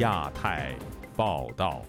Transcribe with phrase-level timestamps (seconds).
[0.00, 0.74] 亚太
[1.14, 1.82] 报道。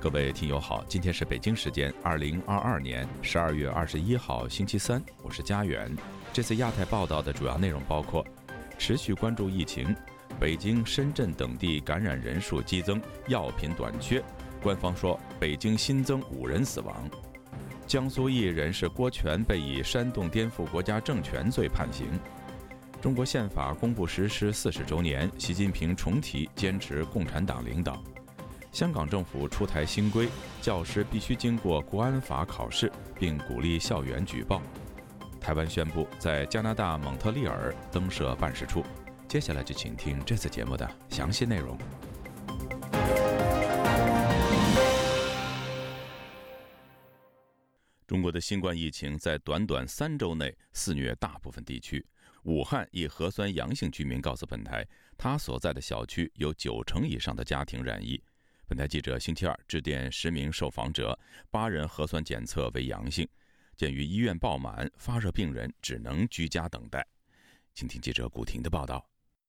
[0.00, 5.88] 各位听友好，今天是北京时间二零二二年十二月二十一号星期三，我是佳远。
[6.32, 8.26] 这次亚太报道的主要内容包括：
[8.76, 9.94] 持续关注疫情，
[10.40, 14.20] 北京、深圳等地感染人数激增，药品短缺，
[14.60, 17.08] 官方说北京新增五人死亡。
[17.86, 22.08] 江苏一人士郭全被以煽动颠覆国家政权罪判刑。
[23.06, 28.02] 中国宪法公布实施四十周年，习近平重提坚持共产党领导。
[28.72, 30.28] 香港政府出台新规，
[30.60, 34.60] 教师必须经过国安法考试，并鼓励校园举报。
[35.40, 38.84] 台湾宣布在加拿大蒙特利尔增设办事处。
[39.28, 41.78] 接下来就请听这次节目的详细内容。
[48.04, 52.04] 中国的新冠疫情在短短三周内肆虐大部分地区。
[52.46, 54.86] 武汉一核酸阳性居民告诉本台，
[55.18, 58.22] 他所在的小区有九成以上的家庭染疫。
[58.68, 61.18] 本台记者星期二致电十名受访者，
[61.50, 63.28] 八人核酸检测为阳性。
[63.76, 67.04] 鉴于医院爆满，发热病人只能居家等待。
[67.74, 69.04] 请听记者古婷的报道。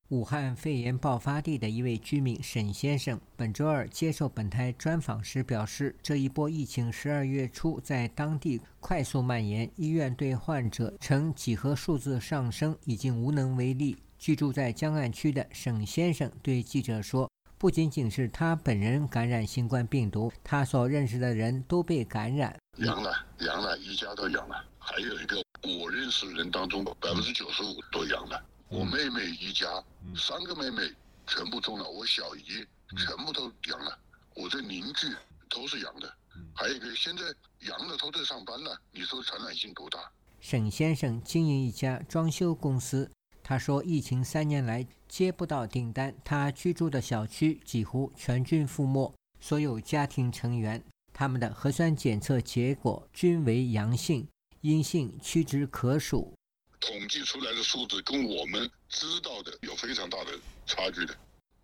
[0.10, 13.98] 武汉肺炎爆发地的一位居民沈先生，本周二接受本台专访时表示，这一波疫情十二月初在当地快速蔓延，医院对患者呈几何数字上升，已经无能为力。
[14.18, 29.82] 居住在江岸区的沈先生对记者说：“不仅仅是他本人感染新冠病毒，他所认识的人都被感染，阳了，阳了，一家都阳了，还有一个我认识人当中百分之九十五都阳了。”我妹妹一家
[30.16, 30.82] 三个妹妹
[31.26, 32.66] 全部中了，我小姨
[32.98, 33.98] 全部都阳了，
[34.36, 35.08] 我的邻居
[35.50, 36.14] 都是阳的，
[36.54, 37.24] 还有一个现在
[37.62, 40.00] 阳的都在上班了，你说传染性多大？
[40.42, 43.10] 沈先生经营一家装修公司，
[43.42, 54.28] 他说疫情三年来接不到订单，他居住的小区几乎全军覆没，所有家庭成员他们的核酸检测结果均为阳性，
[54.60, 56.34] 阴性屈指可数。
[56.80, 61.18] 统计出来的数字跟我们知道的有非常大的差距的。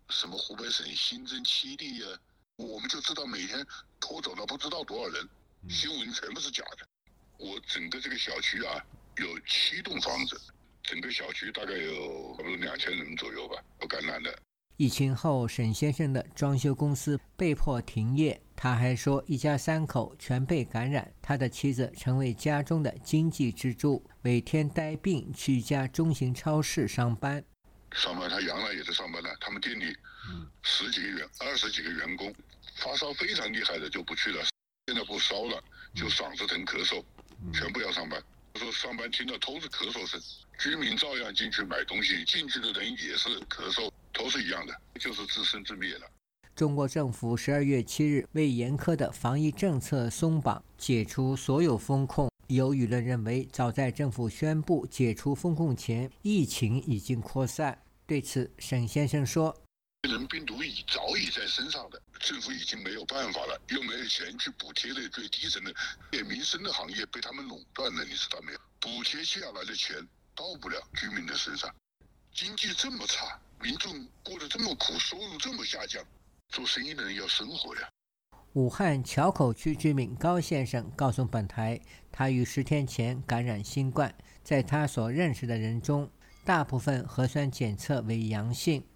[0.10, 2.08] 什么湖北省新增七例呀？
[2.58, 3.66] 我们就知道每天
[4.00, 5.28] 拖走了不知道多少人，
[5.70, 6.88] 新闻全部是假的。
[7.38, 8.78] 我整个这个小区啊，
[9.18, 10.40] 有七栋房子，
[10.84, 14.38] 整个小区大概有差不多两千人左右吧，有感染的。
[14.78, 18.42] 疫情后，沈先生的装修公司被迫停业。
[18.64, 27.44] 他还说，一家三口全被感染，他的妻子成为家中的经济支柱，每天带病去一家中型超市上班。
[27.92, 29.30] 上班，他阳了也在上班呢。
[29.42, 29.94] 他们店里
[30.62, 32.34] 十几个员、二十几个员工，
[32.78, 34.46] 发烧非常厉害的就不去了。
[34.88, 35.62] 现在不烧了，
[35.94, 37.04] 就嗓子疼、咳嗽，
[37.54, 38.18] 全部要上班。
[38.56, 40.18] 说上班听到都是咳嗽声，
[40.58, 43.92] 居民照样进去买东西，进去的人也是咳嗽。
[44.14, 46.08] 都是一样的，就是自生自灭了。
[46.56, 52.30] 中国政府十二月七日为严苛的防疫政策松绑，解除所有风控。
[52.46, 57.82] 有舆论认为，早在政府宣布解除风控前，疫情已经扩散。
[58.06, 59.56] 对此，沈先生说
[60.08, 65.74] ：“人病毒已早已在身上的，政府已经没有办法了，又没有钱去补贴那最低层的、
[66.12, 68.60] 点民生的行业，被他们垄断了，你知道没有？
[68.80, 69.96] 补贴下来的钱
[70.36, 71.74] 到不了居民的身上，
[72.32, 76.04] 经济这么差。”民众过得这么苦，收入这么下降，
[76.54, 77.90] 做生意的人要生活呀。
[78.54, 81.82] 武汉硚口区居民高先生告诉本台，
[82.12, 86.08] 他于十天前感染新冠，在他所认识的人中，
[86.46, 88.88] 大部分核酸检测为阳性。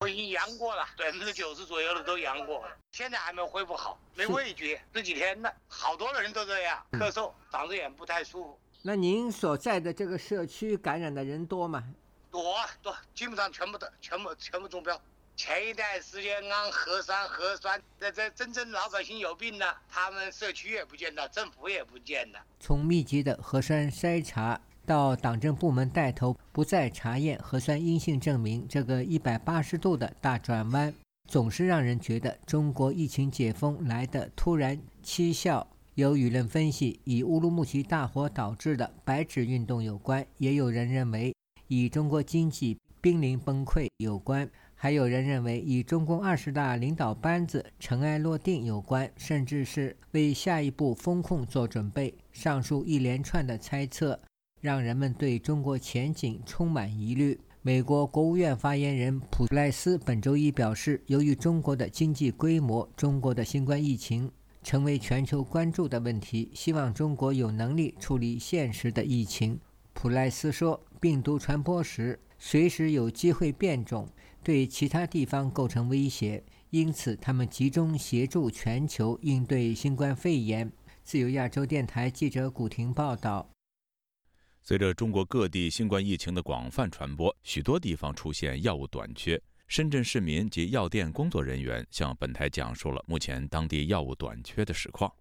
[0.00, 8.58] 我已经阳过了，百分之九十左右的都阳过，现在还没恢复好，没味觉，这几天呢，好多的人都这样，咳嗽，嗓子眼不太舒服。
[8.80, 11.84] 那您所在的这个社区感染的人多吗？
[12.30, 14.98] 多多，基本上全部的，全部全部中标。
[15.38, 22.40] 前一段时间按核酸核酸，这这真正老百姓有病了，他们社区也不见了，政府也不见了。
[22.58, 30.92] 从密集的核酸筛查到党政部门带头不再查验核酸阴性证明，这个一百八十度的大转弯，
[31.28, 35.64] 总是让人觉得中国疫情解封来的突然蹊跷。
[35.94, 41.32] 有舆论分析，以乌鲁木齐大火导致的白纸运动有关，也有人认为。
[41.68, 44.48] 与中国经济濒临崩溃有关，
[44.80, 52.14] 还有人认为与中共二十大领导班子尘埃落定有关，甚至是为下一步风控做准备。
[52.30, 54.20] 上述一连串的猜测，
[54.60, 57.36] 让人们对中国前景充满疑虑。
[57.60, 64.30] 美国国务院发言人普莱斯本周一表示，由于中国的经济规模，中国的新冠疫情
[64.62, 69.58] 成为全球关注的问题，希望中国有能力处理现实的疫情。
[69.92, 74.08] 普莱斯说：“病毒传播时随时有机会变种，
[74.48, 80.72] 对其他地方构成威胁，因此他们集中协助全球应对新冠肺炎。
[81.04, 83.46] 自由亚洲电台记者古婷报道。
[84.62, 89.38] 随着中国各地新冠疫情的广泛传播，许多地方出现药物短缺。
[89.66, 95.12] 深圳市民及药店工作人员向本台讲述了目前当地药物短缺的实况。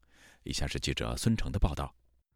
[0.44, 1.94] 以下是记者孙成的报道。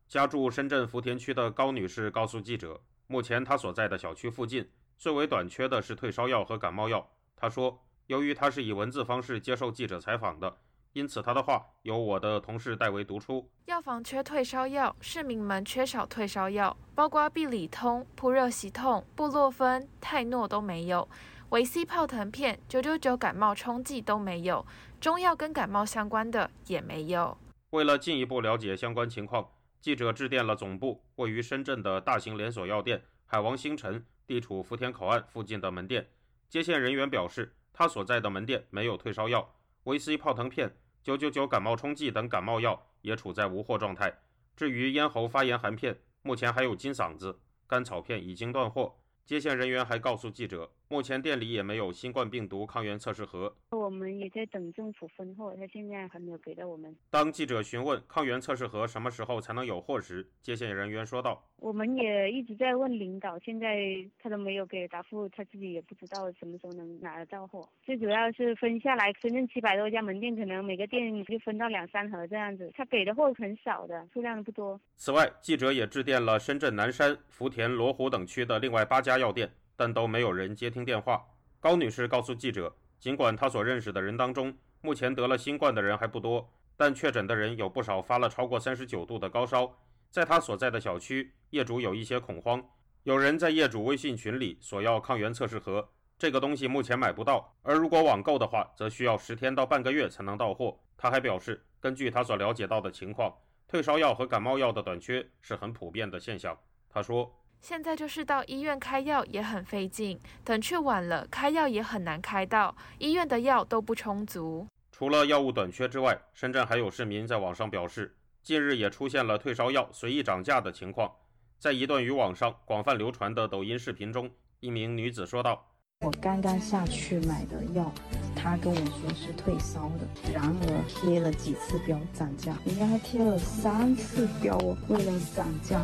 [0.09, 4.67] 家住深圳福田区的高女士告诉记者，目前她所在的小区附近
[5.01, 7.09] 最为短缺的是退烧药和感冒药。
[7.35, 10.55] 他说，由于他是以文字方式接受记者采访的。
[10.93, 13.49] 因此，他的话由我的同事代为读出。
[13.65, 21.09] 药房缺退烧药，市民们缺少退烧药，包括必理通、扑热息痛、布洛芬、泰诺都没有，
[21.49, 24.63] 维 C 泡腾片、九九九感冒冲剂都没有，
[24.99, 27.35] 中药跟感冒相关的也没有。
[27.71, 29.49] 为了进一步了解相关情况，
[29.79, 36.09] 记者致电了总部位于深圳的大型连锁药店海王星辰，地处福田口岸附近的门店。
[36.47, 39.53] 接线人员表示，他所在的门店没有退烧药。
[39.83, 40.73] 维 C 泡腾片、
[41.03, 44.21] 九九九感冒冲剂等感冒药也处在无货状态。
[44.55, 48.95] 至于咽喉发炎含片，目前还有金嗓子、甘草片已经断货。
[49.25, 50.71] 接线人员还告诉记者。
[50.91, 56.93] 目前店里也没有新冠病毒抗原测试盒，我们也在等政府分货，他现在还没有给到我们。
[57.09, 63.79] 当记者询问抗原测试盒什么时候才能有货时，接线人员说道：“我们也一直在问领导，现在
[64.21, 67.65] 他都没有给答复，他自己也不知道什么时候能拿得到货。
[67.85, 79.49] 最主要是分下来，深圳七百多家门店，可能每个店就分到两三盒这样子，他给的货很少的，数量不多。”此外，记者也致电了深圳南山、福田、罗湖等区的另外八家药店。
[79.81, 81.25] 但都没有人接听电话。
[81.59, 86.47] 高女士告诉记者，尽管她所认识的人当中，目前得了新冠的人还不多，
[86.77, 89.75] 但确诊的人有不少发了超过三十九度的高烧。
[90.11, 92.63] 在她所在的小区，业主有一些恐慌，
[93.01, 100.77] 有人在业主微信群里索要抗原测试盒，这个东西目前买不到，而如果网购的话，则需要十天到半个月才能到货。
[100.95, 103.35] 她还表示，根据她所了解到的情况，
[103.67, 106.55] 退烧药和感冒药的短缺是很普遍的现象。
[106.87, 107.35] 她说。
[107.61, 114.67] 现在就是到医院开药也很费劲，等去晚了开药也很难开到，医院的药都不充足。
[114.91, 121.11] 除了药物短缺之外，深圳还有市民在网上表示，近日也出现了退烧药随意涨价的情况。
[121.59, 124.29] 在一段于网上广泛流传的抖音视频中，
[124.59, 125.63] 一名女子说道
[126.03, 127.91] ：“我刚刚下去买的药，
[128.35, 135.79] 他跟我说是退烧的，然而贴了几次标涨价，应该还贴了三次标哦，为了涨价。”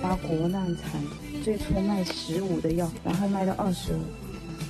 [0.00, 0.98] 发国难财，
[1.42, 4.02] 最初卖十五的药，然后卖到二十五，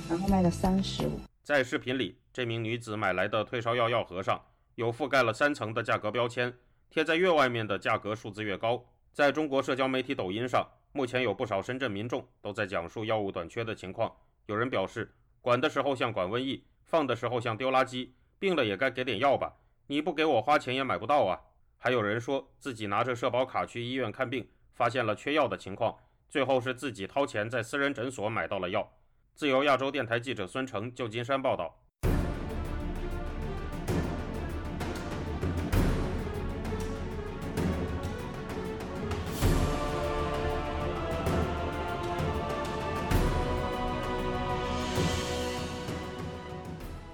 [0.09, 1.19] 然后卖到三十五。
[1.43, 4.41] 在视频里，这名女子买来的退烧药药盒上
[4.75, 6.53] 有覆盖了三层的价格标签，
[6.89, 8.83] 贴在越外面的价格数字越高。
[9.13, 14.11] 在中国社交媒体抖音上，目前有不少深圳民众都在讲述药物短缺的情况。
[14.47, 15.11] 有人表示，
[15.41, 19.53] 管的时候像管瘟疫，放的时候像丢垃圾，病了也该给点药吧，
[19.87, 21.39] 你不给我花钱也买不到啊。
[21.77, 24.47] 还有人说自己拿着社保卡去医院看病。
[24.75, 25.97] 发现了缺药的情况，
[26.29, 28.91] 最后是自己掏钱在私人诊所买到了药。
[29.33, 31.81] 自由亚洲电台记者孙成，旧金山报道。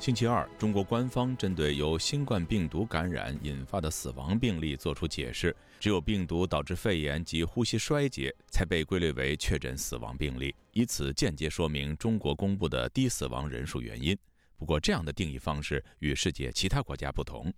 [0.02, 14.18] 星期二，中国官方针对由新冠病毒感染引发的死亡病例作出解释，只有病毒导致肺炎及呼吸衰竭才被归类为确诊死亡病例，以此间接说明中国公布的低死亡人数原因。
[14.58, 17.54] 不过，这样的定义方式与世界其他国家不同。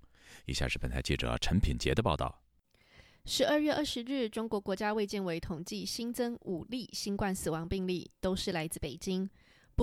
[0.45, 2.43] 以下是本台记者陈品杰的报道：
[3.23, 9.29] 十二月二十日，中国国家卫健委统计新增五例新冠死亡病例，都是来自北京。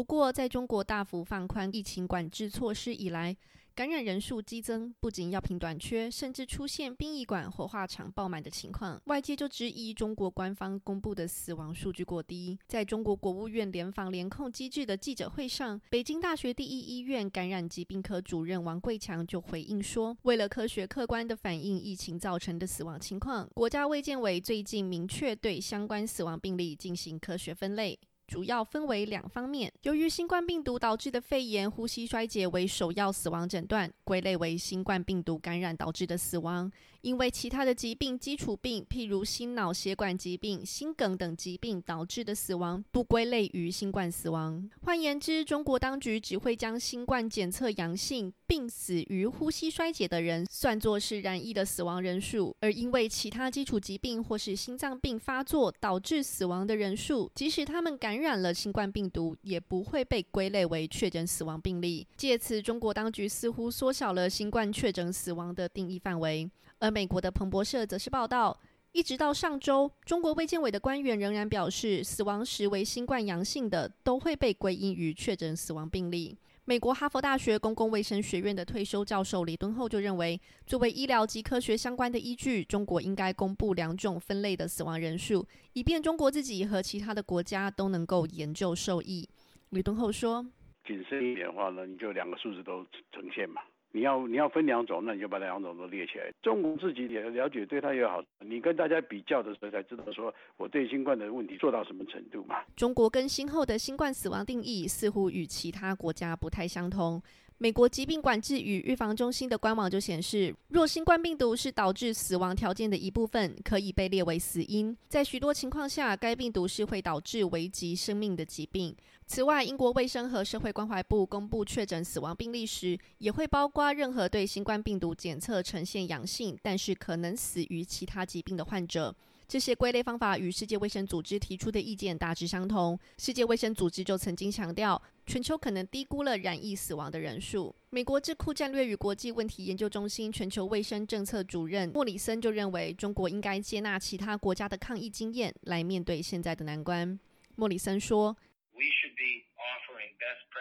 [0.00, 3.37] 不过，在中国大幅放宽疫情管制措施以来，
[3.75, 8.99] 感染人数激增，不仅药品短缺，甚至出现殡仪馆、火化场爆满的情况。
[9.04, 12.59] 外界就质疑中国官方公布的死亡数据过低。
[12.66, 27.99] 在中国国务院联防联控机制的记者会上，北京大学第一医院感染疾病科主任王贵强就回应说：“为了科学客观地反映疫情造成的死亡情况，国家卫健委最近明确对相关死亡病例进行科学分类。”
[28.30, 36.70] 主要分为两方面：由于新冠病毒导致的肺炎、呼吸衰竭为首要死亡诊断，归类为新冠病毒感染导致的死亡。
[37.02, 44.69] 因为其他的疾病、基础病，譬如心脑血管疾病、心梗等疾病导致的死亡，不归类于新冠死亡。
[44.83, 62.07] 换言之，中国当局只会将新冠检测阳性、并死于呼吸衰竭的人算作是染疫的死亡人数，而因为其他基础疾病或是心脏病发作导致死亡的人数，即使他们感染了新冠病毒，也不会被归类为确诊死亡病例。
[62.16, 66.50] 借此，中国当局似乎缩小了新冠确诊死亡的定义范围。
[66.80, 68.58] 而美国的彭博社则是报道，
[68.92, 76.37] 一直到上周，中国卫健委的官员仍然表示，死亡时为新冠阳性的都会被归因于确诊死亡病例。
[76.64, 89.28] 美国哈佛大学公共卫生学院的退休教授李敦厚就认为，作为医疗及科学相关的依据，中国应该公布两种分类的死亡人数，以便中国自己和其他的国家都能够研究受益。
[89.70, 90.46] 李敦厚说
[90.87, 93.60] ：“谨慎一点的话呢，你就两个数字都呈现嘛。”
[93.92, 96.32] 你要你要分两种，那你就把两种都列起来。
[96.42, 98.23] 中国自己也了解，对他也好。
[98.38, 102.56] 你跟大家比较的时候，才知道说我对新冠的问题做到什么程度嘛。
[102.76, 107.20] 中国更新后的新冠死亡定义似乎与其他国家不太相同。
[107.62, 114.97] 美国疾病管制与预防中心的官网就显示，若新冠病毒是导致死亡条件的一部分，可以被列为死因。
[115.09, 118.97] 在许多情况下，该病毒是会导致危及生命的疾病。
[119.32, 129.14] 此外，英国卫生和社会关怀部公布确诊死亡病例时，也会包括任何对新冠病毒检测呈现阳性，但是可能死于其他疾病的患者。
[129.46, 132.99] 这些归类方法与世界卫生组织提出的意见大致相同。
[133.18, 137.72] 世界卫生组织就曾经强调，全球可能低估了染疫死亡的人数。
[137.90, 147.16] 美国智库战略与国际问题研究中心全球卫生政策主任莫里森就认为，中国应该接纳其他国家的抗疫经验来面对现在的难关。
[147.56, 148.34] 莫里森说：“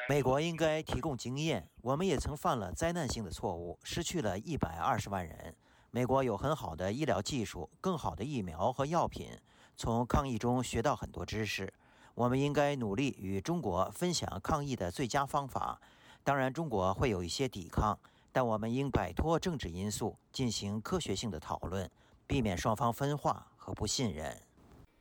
[0.08, 1.70] 美国应该提供经验。
[1.82, 5.56] 我们也曾犯了灾难性的错误，失去了一百二十万人。”
[5.92, 9.32] 美国有很好的医疗技术、更好的疫苗和药品，
[9.75, 11.74] 从抗疫中学到很多知识。
[12.13, 15.82] 我们应该努力与中国分享抗疫的最佳方法。
[16.24, 17.98] 当然，中国会有一些抵抗，
[18.32, 21.89] 但我们应摆脱政治因素，进行科学性的讨论，
[22.28, 24.49] 避免双方分化和不信任。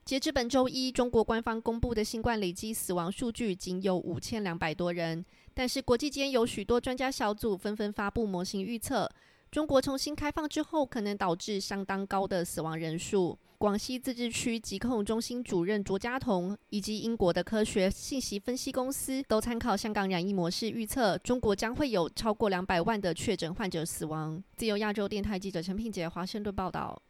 [0.09, 5.23] 截至本周一，中国官方公布的新冠累计死亡数据仅有五千两百多人，
[5.53, 9.07] 但是国际间有许多专家小组纷纷发布模型预测。
[9.51, 13.39] 中国重新开放之后，可能导致相当高的死亡人数。
[13.59, 24.43] 广西自治区疾控中心主任卓家彤以及英国的科学信息分析公司都参考香港染疫模式预测，中国将会有超过两百万的确诊患者死亡。
[24.57, 27.03] 自由亚洲电台记者陈品杰华盛顿报道。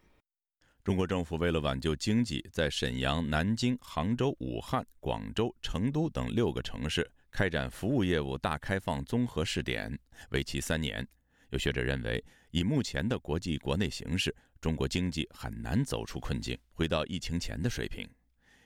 [0.89, 9.95] 中国政府为了挽救经济，在沈阳、南京、杭州、武汉、广州、成都等六个城市开展服务业务大开放综合试点，
[10.31, 11.07] 为期三年。
[11.51, 18.09] 有学者认为，以目前的国际国内形势，中国经济很难走出困境，回到疫情前的水平。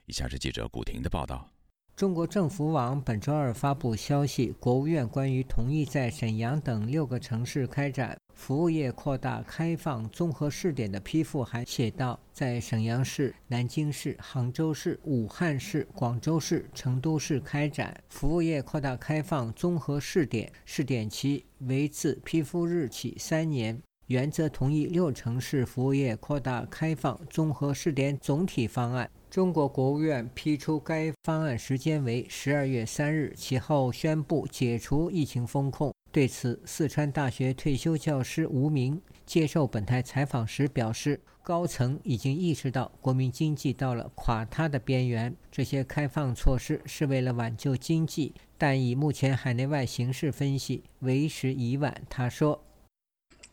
[0.06, 1.52] 以下是记者古婷的报道。
[1.96, 23.80] 中国政府网本周二发布消息，国务院关于同意在沈阳等六个城市开展服务业扩大开放综合试点的批复还写道：在沈阳市、南京市、杭州市、武汉市、广州市、成都市开展服务业扩大开放综合试点，试点期为自批复日起三年。
[24.08, 29.10] 原则同意六城市服务业扩大开放综合试点总体方案。
[29.34, 35.92] 中国国务院批出该方案时间为十二月三日，其后宣布解除疫情封控。
[36.12, 52.00] 对此，四川大学退休教师吴明接受本台采访时表示，高层已经意识到国民经济到了垮塌的边缘，这些开放措施是为了挽救经济，但以目前海内外形势分析，为时已晚。
[52.08, 52.64] 他说：“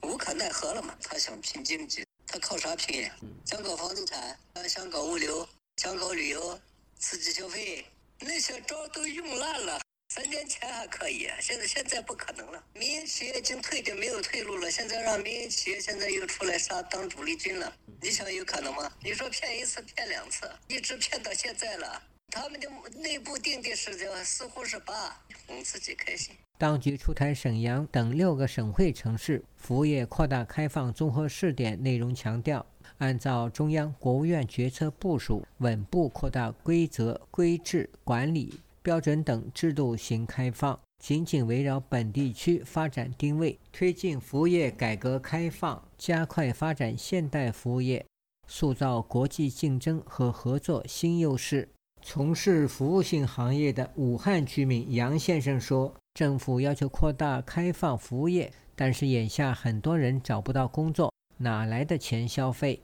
[0.04, 3.16] 无可奈何了嘛，他想拼经济，他靠啥拼呀？
[3.46, 4.36] 想搞房地产，
[4.68, 5.48] 想搞物流。”
[5.80, 6.60] 想搞旅游，
[6.98, 7.82] 刺激消费，
[8.20, 9.80] 那些招都用烂了。
[10.14, 12.62] 三年前还可以，现在现在不可能了。
[12.74, 17.72] 民营企业已经退的没有退路了，现在让民营企业现在又出来杀当主力军了。
[18.02, 18.92] 你想有可能吗？
[19.02, 22.02] 你说骗一次骗两次，一直骗到现在了。
[22.30, 26.36] 他们的内部定的是这，似乎是八，哄自己开心。
[26.58, 32.66] 当局出台沈阳等六个省会城市服务业扩大开放综合试点内容，强调。
[33.00, 48.04] 按照中央、国务院决策部署，稳步扩大规则、规制、管理标准等制度型开放，紧紧围绕本地区发展定位，推进服务业改革开放，加快发展现代服务业，
[48.46, 51.66] 塑造国际竞争和合作新优势。
[52.02, 62.80] 从事服务性行业的武汉居民杨先生说：“政府要求扩大开放服务业，但是眼下很多人找不到工作，哪来的钱消费？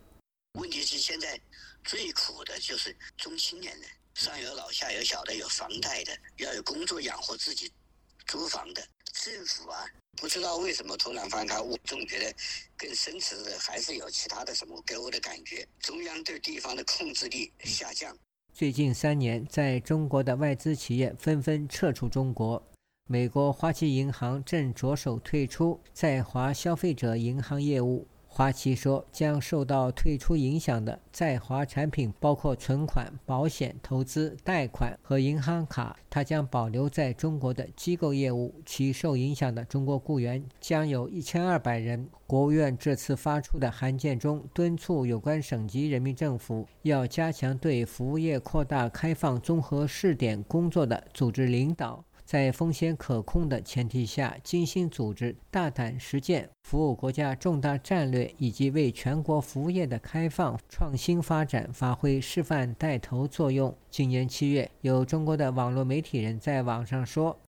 [0.56, 1.38] 问题是现在
[1.84, 7.70] 最苦的就是中青年人，上有老下有小的，有房贷的，要有工作养活自己，
[8.26, 8.82] 租房的。
[9.12, 9.84] 政府啊，
[10.16, 12.34] 不知道为什么突然放开，我总觉得
[12.76, 18.16] 更深层的还是有其他的什么，给我的感觉，中央对地方的控制力下降。”
[18.52, 22.66] 最近三年，在中国的外资企业纷纷撤出中国。
[23.08, 28.08] 美国花旗银行正着手退出在华消费者银行业务。
[28.37, 35.97] 花旗说，将受到退出影响的在华产品包括存款、保险、投资、贷款和银行卡。
[36.11, 38.55] 它将保留在中国的机构业务。
[38.66, 42.07] 其受影响的中国雇员将有一千二百人。
[42.26, 52.05] 国务院这次发出的函件中，敦促有关省级人民政府要加强对服务业扩大开放综合试点工作的组织领导。
[52.26, 63.73] 在风险可控的前提下，精心组织、大胆实践，服务国家重大战略，以及为全国服务业的开放创新发展发挥示范带头作用。
[63.88, 67.38] 今年七月，有中国的网络媒体人在网上说：“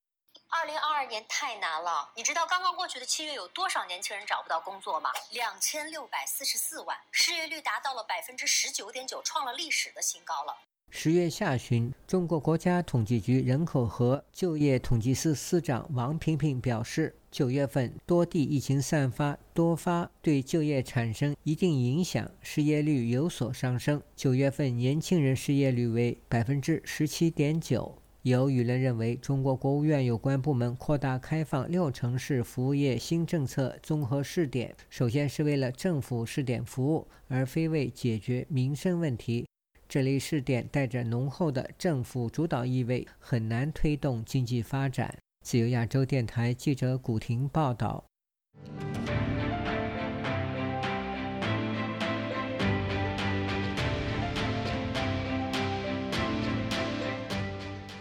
[0.49, 5.11] 二零二二年太难了，你知道刚刚过去的七月有多少年轻人找不到工作吗？
[5.33, 10.57] 两千六百四十四万，失业率达到了百分之十九点九，创了历史的新高了。”
[10.91, 24.03] 十月下旬，中国国家统计局人口和就业统计司司长王平平表示，九月份多地疫情散发多发，对就业产生一定影响，失业率有所上升。
[24.17, 27.97] 九月份年轻人失业率为百分之十七点九。
[28.23, 39.48] 有舆论认为，中国国务院有关部门扩大开放六城市服务业新政策综合试点，首先是为了政府试点服务，而非为解决民生问题。
[39.89, 45.17] 这类试点带着浓厚的政府主导意味，很难推动经济发展。
[45.43, 48.05] 自由亚洲电台记者古婷报道。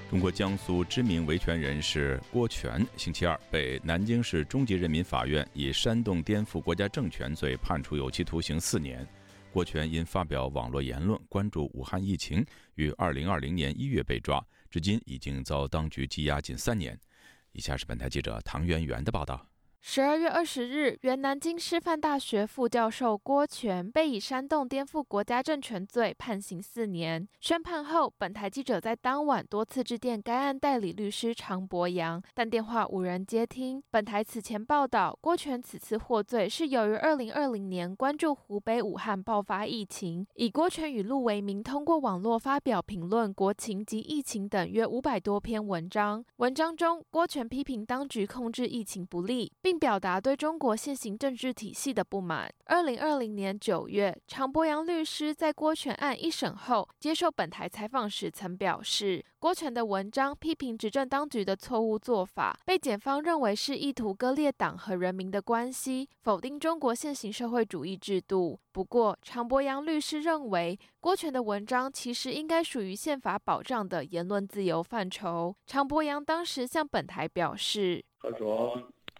[0.10, 9.08] 中国江苏知名维权人士郭全星期二被南京市中级人民法院以煽动颠覆国家政权罪判处有期徒刑四年。
[9.52, 17.00] 郭全因发表网络言论关注武汉疫情，于二零二零年一月被抓，至今已经遭当局羁押近三年。
[17.54, 19.44] 以下是本台记者唐媛媛的报道。
[19.90, 27.26] 十二月二十日，原南京师范大学副教授郭全被以煽动颠覆国家政权罪判刑四年。
[27.40, 33.82] 宣判后，本台记者在当晚多次致电该案代理律师常博阳，但电话无人接听。
[33.90, 46.26] 本台此前报道，郭全此次获罪是由于二零二零年关注湖北武汉爆发疫情，以郭全语录为名，通过网络发表评论国情及疫情等约五百多篇文章。
[46.36, 52.52] 文章中，郭全批评当局控制疫情不力，并表达对中国现行政治体系的不满。
[52.66, 68.60] 二零二零年九月，常博阳律师在郭全案一审后接受本台采访时曾表示，郭全的文章批评执政当局的错误做法，被检方认为是意图割裂党和人民的关系，否定中国现行社会主义制度。
[68.72, 75.56] 不过，常博阳律师认为，郭全的文章其实应该属于宪法保障的言论自由范畴。
[75.66, 78.78] 常博阳当时向本台表示：“他说。”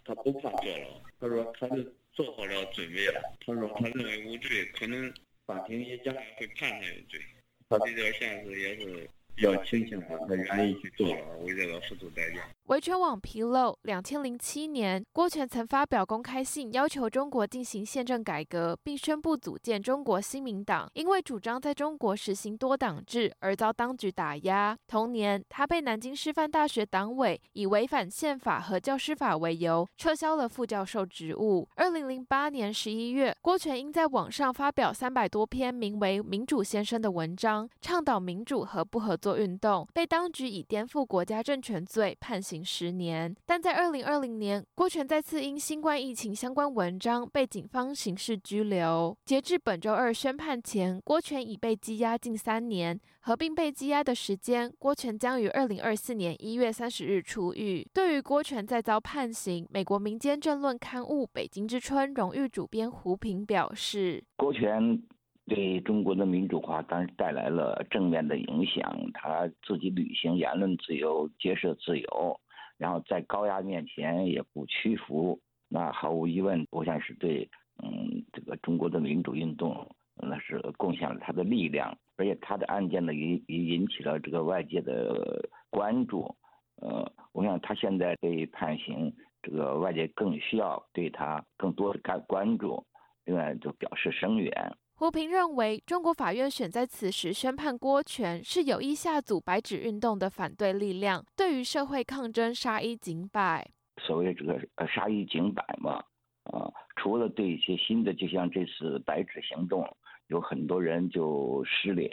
[0.08, 0.88] 他不怕坐牢，
[1.20, 3.20] 他说他是做好了准备了。
[3.44, 5.12] 他说他认为无罪，可能
[5.44, 7.20] 法庭也将来会判他有罪。
[7.68, 9.10] 他这条线索也是。
[9.38, 12.40] 比较清醒的，他愿意去做，为这个付出代价。
[12.64, 20.90] 维权网披露，两千零七年，郭全曾发表公开信，要求中国进行宪政改革，并宣布组建中国新民党。
[20.94, 24.76] 因为主张在中国实行多党制，而遭当局打压。
[24.88, 31.66] 同年，他被南京师范大学党委以违反宪法和教师法为由，撤销了副教授职务。
[31.76, 39.27] 二零零八年十一月，郭全因在网上发表三百多篇名为《民主先生》的文章，倡导民主和不合作。
[39.28, 49.14] 做运动被当局以颠覆国家政权罪判刑十年，但在二零二零年，郭全再次因新冠疫情相关文章被警方刑事拘留。
[49.26, 52.98] 截至本周二宣判前，郭全已被羁押近三年。
[53.20, 57.86] 合并被羁押的时间，郭全将于二零二四年一月三十日出狱。
[57.92, 65.02] 对于郭全再遭判刑，美国民间政论刊物《北京之春》荣誉主编胡平表示：郭全。
[65.48, 72.40] 对中国的民主化当然带来了正面的影响，他自己履行言论自由、结社自由，
[72.76, 77.48] 然后在高压面前也不屈服，那毫无疑问，我想是对，
[77.82, 81.96] 嗯，这个中国的民主运动，那是贡献了他的力量。
[82.16, 86.34] 而且他的案件呢也也引起了这个外界的关注。
[86.80, 92.84] 呃，我想他现在被判刑，这个外界更需要对他更多的关关注，
[93.24, 94.52] 另外就表示声援。
[94.98, 103.70] 胡平认为，中国法院选在此时宣判郭全，是有意下阻白纸运动的反对力量，对于社会抗争杀一儆百。
[104.02, 106.02] 所谓这个呃杀一儆百嘛，
[106.50, 109.88] 啊，除了对一些新的，就像这次白纸行动，
[110.26, 112.10] 有很多人就失联，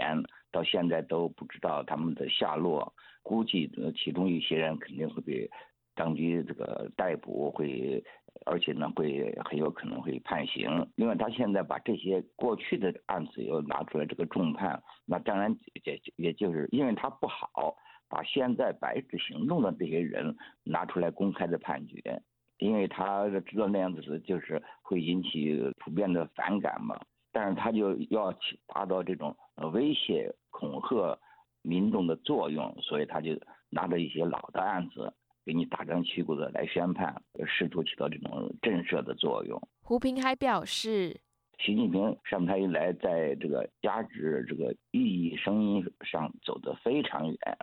[0.51, 2.93] 到现在都不知道他们的下落，
[3.23, 3.67] 估计
[3.97, 5.49] 其中一些人肯定会被
[5.95, 8.03] 当局这个逮捕，会。
[8.45, 10.67] 而且呢，会很有可能会判刑。
[10.97, 17.73] 另外，他现在把这些过去的案子又拿出来这个重判，那当然也也就是因为他不好
[18.09, 22.21] 把现在白纸行动的这些人拿出来公开的判决，
[22.57, 26.99] 因为他知道那样子是就是会引起普遍的反感嘛。
[27.31, 29.35] 但是他就要起达到这种
[29.71, 31.17] 威胁恐吓
[31.61, 33.31] 民众的作用，所以他就
[33.69, 35.11] 拿着一些老的案子。
[35.45, 39.61] 给你大张旗鼓的来宣判，试图起到这种震慑的作用。
[39.81, 41.21] 胡平还表示，
[41.59, 47.57] 习近平上台以来，在这个压制这个异议声音上走得非常远，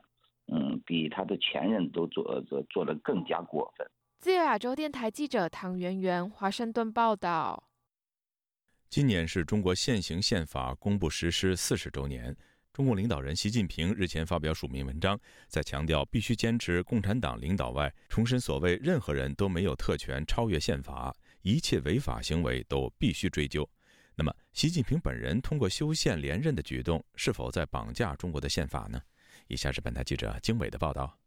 [0.53, 3.87] 嗯，比他的前任都做做做得更加过分。
[4.21, 7.65] 自由亚洲电台记者唐媛媛华盛顿报道。
[8.89, 12.37] 今年是中国现行宪法公布实施四十周年。
[12.73, 23.69] 中共领导人习近平日前发表署名文章，在强调必须坚持共产党领导外，重申所谓任何人都没有特权超越宪法，一切违法行为都必须追究。
[24.15, 28.99] 那么，习近平本人通过修宪连任的举动，是否在绑架中国的宪法呢？
[29.49, 31.19] 以下是本台记者经纬的报道。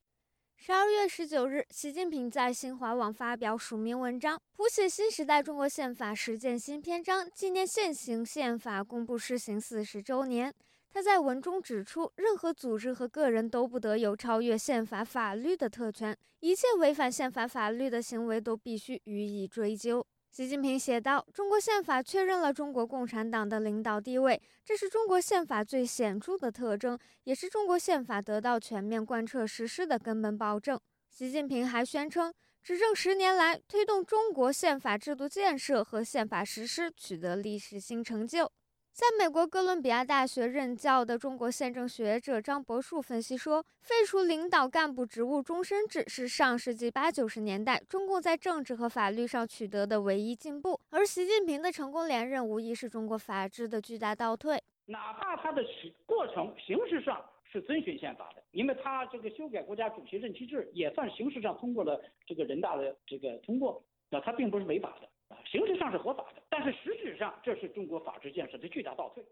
[0.58, 10.52] 十二月十九日，习近平在新华网发表署名文章，谱写新时代中国宪法实践新篇章，纪念现行宪法公布施行四十周年。
[10.96, 20.08] 他在文中指出，任何组织和个人都不得有超越宪法法律的特权，一切违反宪法法律的行为都必须予以追究。
[20.32, 30.80] 习近平写道：“中国宪法确认了中国共产党的领导地位，这是中国宪法最显著的特征，也是中国宪法得到全面贯彻实施的根本保证。”
[31.12, 38.50] 习近平还宣称，执政十年来，推动中国宪法制度建设和宪法实施取得历史性成就。
[38.96, 54.58] 在美国哥伦比亚大学任教的中国宪政学者张伯树分析说，废除领导干部职务终身制是上世纪八九十年代中共在政治和法律上取得的唯一进步，而习近平的成功连任无疑是中国法治的巨大倒退。
[54.86, 55.62] 哪怕他的
[56.06, 65.10] 过程形式上是遵循宪法的，因为他这个修改国家主席任期制也算形式上通过了这个人大的这个通过，那他并不是违法的。
[65.52, 69.26] 形式上是合法的，但是实质上这是中国法治建设的巨大倒退。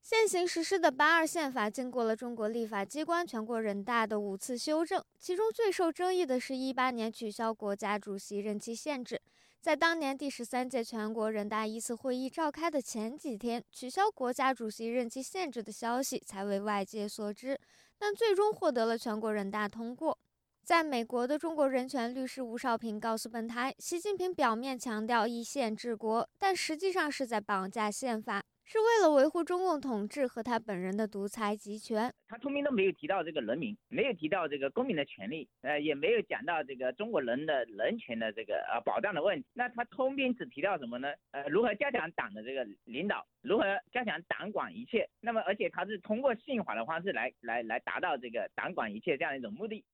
[0.00, 9.20] 现行实施的八二宪法经过了中国立法机关全国人大的五次修正，其中最受争议的是一八年取消国家主席任期限制。
[9.60, 17.56] 在当年第十三届全国人大一次会议召开的前几天，取消国家主席任期限制的消息才为外界所知，
[17.96, 20.18] 但最终获得了全国人大通过。
[20.64, 32.14] 在美国的中国人权律师吴少平告诉本台，习近平表面强调一宪治国，但实际上是在绑架宪法，是为了维护中共统治和他本人的独裁集权。
[32.28, 39.44] 他通篇都没有提到这个人民，没有提到这个公民的权利，呃，也没有讲到这个中国人的人权的这个呃保障的问题。
[39.54, 41.08] 那他通篇只提到什么呢？
[41.32, 45.10] 呃，如何加强党的这个领导，如何加强党管一切。
[45.20, 49.84] 那么，而且他是通过信法的方式来来来达到这个党管一切这样一种目的。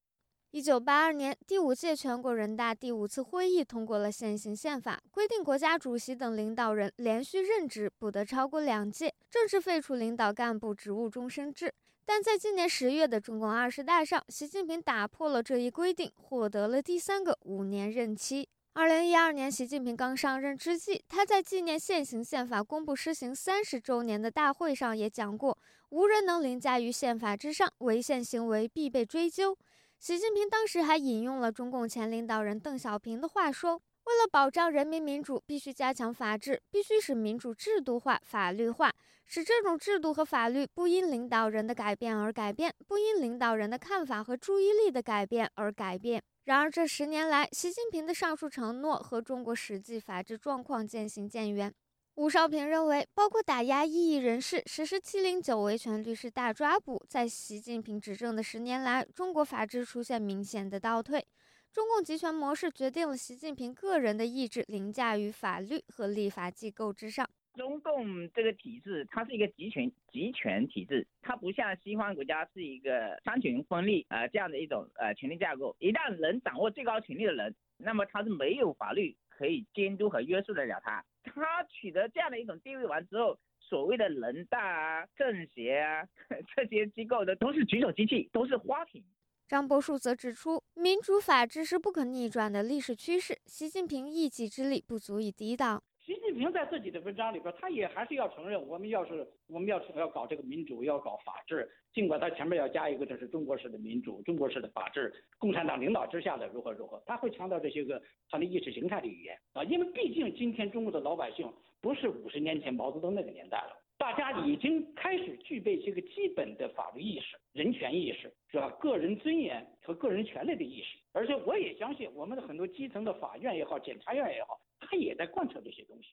[0.51, 11.71] 一九八二年，第五届全国人大第五次会议通过了现行宪法，规定国家主席等领导人连续任职不得超过两届，正式废除领导干部职务终身制。
[12.07, 18.49] 但在今年十月的中共二十大上，习近平打破了这一规定，获得了第三个五年任期。
[18.73, 25.59] 二零一二年，习近平刚上任之际，他在纪念现行宪法公布施行三十周年的大会上也讲过
[25.91, 29.55] ：“无人能凌驾于宪法之上，违宪行为必被追究。”
[30.01, 33.75] 习近平当时还引用了中共前领导人邓小平的话说
[34.07, 38.93] ：“为了保障人民民主，必须加强法治，必须使民主制度化、法律化，
[39.27, 51.75] 使这种制度和法律不因领导人的改变而改变，不因领导人的看法和注意力的改变而改变。”然而，这十年来，习近平的上述承诺和中国实际法治状况渐行渐远。
[52.19, 61.25] 吴少平认为，包括打压异议人士、实施“七零九”维权律师大抓捕，在习近平执政的十年来，中国法治出现明显的倒退。
[61.73, 67.25] 中共集权模式决定了习近平个人的意志凌驾于法律和立法机构之上。
[67.55, 75.77] 中共这个体制，它是一个集权集权体制，它不像西方国家是一个三权分立啊这样的一种呃权力架构。
[75.79, 81.05] 一旦人掌握最高权力的人，那么他是没有法律可以监督和约束得了他。
[81.23, 86.05] 他取得这样的一种地位完之后，所谓的人大啊、政协啊
[86.57, 89.05] 这些机构的都是举手机器，都是花瓶。
[89.47, 95.83] 张伯树则指出，民主法治是不可逆转的历史趋势，习近平一己之力不足以抵挡。
[96.09, 111.47] 习近平在自己的文章里边，他也还是要承认，我们要是我们要是要搞这个民主，要搞法治，尽管他前面要加一个这是中国式的民主、中国式的法治、共产党领导之下的如何如何，他会强调这些个他的意识形态的语言啊，因为毕竟今天中国的老百姓
[111.83, 118.71] 不是五十年前毛泽东那个年代了，大家已经开始具备这个基本的法律意识、人权意识，是吧？
[118.81, 124.61] 个人尊严和个人权利的意识，而且我也相信我们的很多基层的法院也好，检察院也好。
[124.81, 126.09] 他也在贯彻这些东西。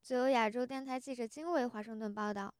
[0.00, 2.52] 自由亚洲电台记者金伟华盛顿报道。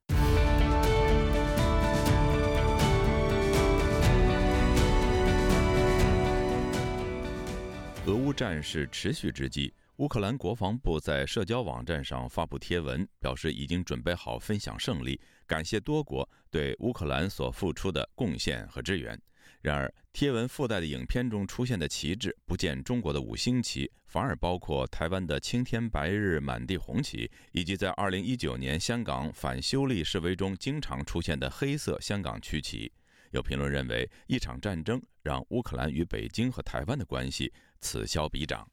[8.06, 19.18] 俄乌战事持续之际，乌克兰国防部在社交网站上发布贴文，表示已经准备好分享胜利，感谢多国对乌克兰所付出的贡献和支援。
[19.64, 32.92] 然而，贴文附带的影片中出现的旗帜不见中国的五星旗，反而包括台湾的青天白日满地红旗，以及在2019年香港反修例示威中经常出现的黑色香港区旗。
[33.30, 37.50] 有评论认为，一场战争让乌克兰与北京和台湾的关系
[37.80, 38.68] 此消彼长。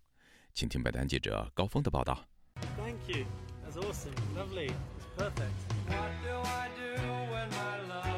[0.53, 2.27] 请听本台记者高峰的报道。
[2.75, 3.25] Thank you.
[3.65, 4.11] That's awesome.
[4.35, 4.67] Lovely.
[4.67, 5.55] It's perfect.
[5.87, 7.01] What do I do
[7.31, 8.10] when my love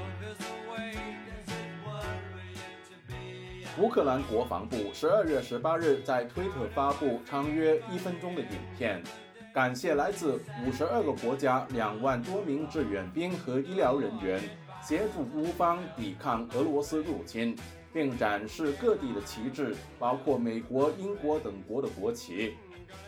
[3.80, 9.02] 乌克兰国防部十二月十八日在推特发布长约一分钟的影片，
[9.52, 14.40] 感谢来自五十二个国家两万多名志愿兵和医疗人员
[14.84, 17.58] 协助乌方抵抗俄罗斯入侵，
[17.92, 22.54] 并展示各地的旗帜，包括美国、英国等国的国旗。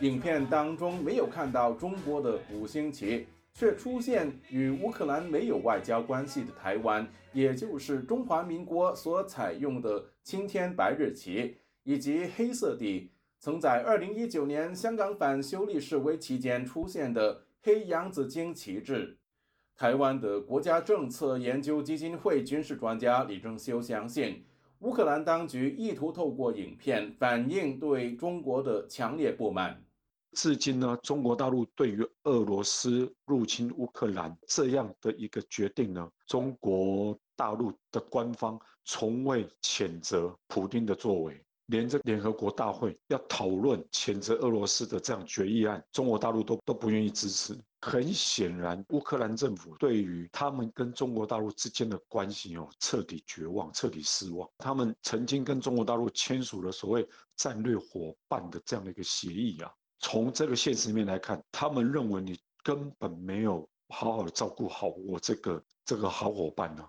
[0.00, 3.28] 影片当中没有看到中国的五星旗。
[3.58, 19.16] 却出现与乌克兰没有外交关系的台湾，也就是中华民国所采用的青天白日旗，以及黑色的曾在2019年香港反修例示威期间出现的黑洋紫荆旗帜。
[19.74, 24.44] 台湾的国家政策研究基金会军事专家李正修相信，
[24.80, 29.82] 乌克兰当局意图透过影片反映对中国的强烈不满。
[30.36, 47.58] 至今呢，中国大陆对于俄罗斯入侵乌克兰这样的一个决定呢，中国大陆的官方从未谴责普京的作为，连着联合国大会要讨论谴责俄罗斯的这样决议案，中国大陆都都不愿意支持。
[47.80, 54.46] 很显然，乌克兰政府对于他们跟中国大陆之间的关系哦，彻底绝望，彻底失望。
[54.58, 59.72] 他们曾经跟中国大陆签署了所谓战略伙伴的这样的一个协议啊。
[59.98, 66.88] 从这个现实面来看，他们认为你根本没有好好的照顾好我这个这个好伙伴呢。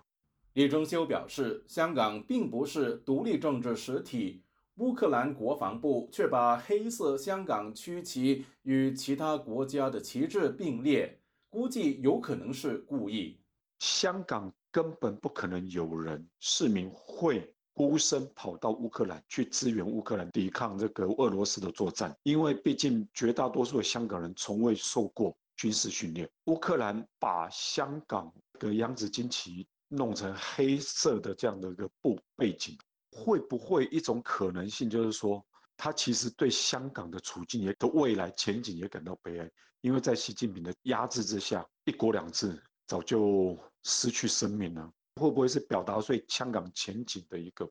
[0.54, 4.42] 李忠修表示，香港并不是独立政治实体，
[4.76, 13.38] 乌克兰国防部却把黑色香港区旗与其他国家的旗帜并列，估计有可能是故意。
[13.78, 17.54] 香港根本不可能有人市民会。
[17.78, 26.28] 孤身跑到乌克兰去支援乌克兰抵抗这个俄罗斯的作战，因为毕竟绝大多数的香港人从未受过军事训练。
[26.46, 32.76] 乌克兰把香港的洋紫荆旗弄成黑色的这样的一个布背景，
[33.12, 35.40] 会不会一种可能性就是说，
[35.76, 39.48] 他其实对香港的处境也的未来前景也感到悲哀，
[39.82, 44.90] 因为在习近平的压制之下，一国两制早就失去生命了。
[45.18, 47.68] 会不会是表达对香港前景的一个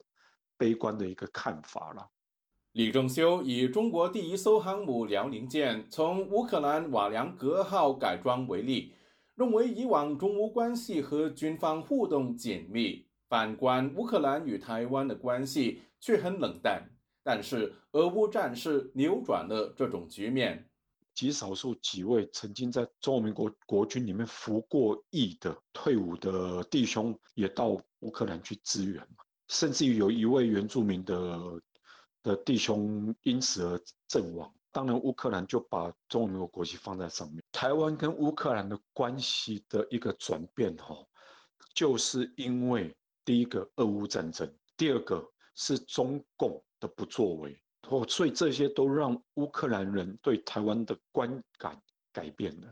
[0.57, 2.07] 悲观的一个看法了？
[2.73, 8.93] 李正修以中国第一艘航母辽宁舰从乌克兰瓦良格号改装为例，
[9.33, 16.87] 认为以往中乌关系和军方互动紧密，反观乌克兰与台湾的关系却很冷淡。
[17.23, 20.69] 但是俄乌战事扭转了这种局面。
[21.17, 27.69] 极少数几位曾经在中华民国国军里面服过役的退伍的弟兄，也到
[28.01, 29.03] 乌克兰去支援，
[29.47, 31.59] 甚至于有一位原住民的
[32.21, 34.53] 的弟兄因此而阵亡。
[34.71, 37.43] 当然，乌克兰就把中华民国国旗放在上面。
[37.51, 40.95] 台湾跟乌克兰的关系的一个转变，哈，
[41.73, 47.59] 就是因为第一个俄乌战争，第二个是中共的不作为。
[47.89, 51.79] 哦，所以这些都让乌克兰人对台湾的观感
[52.11, 52.67] 改变了。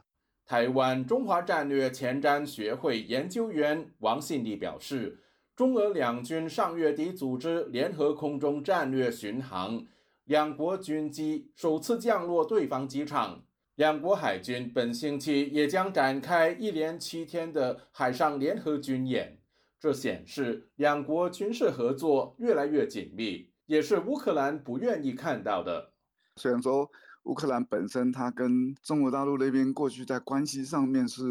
[0.45, 5.19] 台湾中华战略前瞻学会研究员王信利表示，
[5.56, 9.86] 中俄两军上月底组织联合空中战略巡航，
[10.25, 13.43] 两国军机首次降落对方机场。
[13.75, 19.38] 两国海军本星期也将展开一连七天的海上联合军演，
[19.80, 25.91] 这显示两国军事合作越来越紧密，也是乌克兰不愿意看到的。
[26.36, 26.89] 虽然说。
[27.25, 31.23] 乌克兰本身，它跟中国大陆那边过去在关系上面是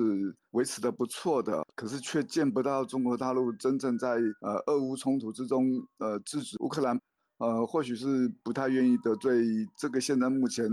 [0.51, 5.65] 维持的不错的，可是却见不到中国大陆真正在呃俄乌冲突之中
[5.99, 7.01] 呃制止乌克兰，
[7.39, 9.45] 呃或许是不太愿意得罪
[9.77, 10.69] 这个现在目前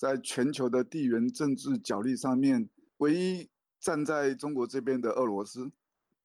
[0.00, 3.48] 在全球的地缘政治角力上面唯一
[3.78, 5.70] 站在中国这边的俄罗斯。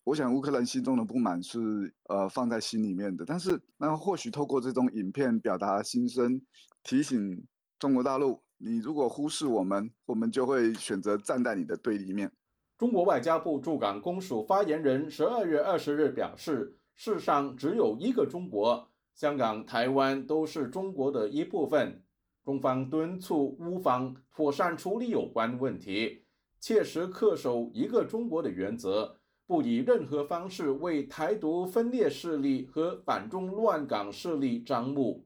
[0.10, 1.60] 我想乌克兰心中的不满是
[2.06, 6.42] 呃放在心里面的，但是那或许透过这种影片表达心声，
[6.84, 7.46] 提醒。
[7.78, 12.32] 中国大陆，你如果忽视我们，我们就会选择站在你的对立面。
[12.76, 22.04] 中国外交部驻港公署发言人十二月二十日表示：“世上只有一个中国，香港、台湾都是中国的一部分。
[22.44, 26.26] 中方敦促乌方妥善处理有关问题，
[26.60, 29.19] 切实恪守一个中国的原则，
[29.50, 35.26] 不以任何方式为台独分裂势力和反中乱港势力张目。”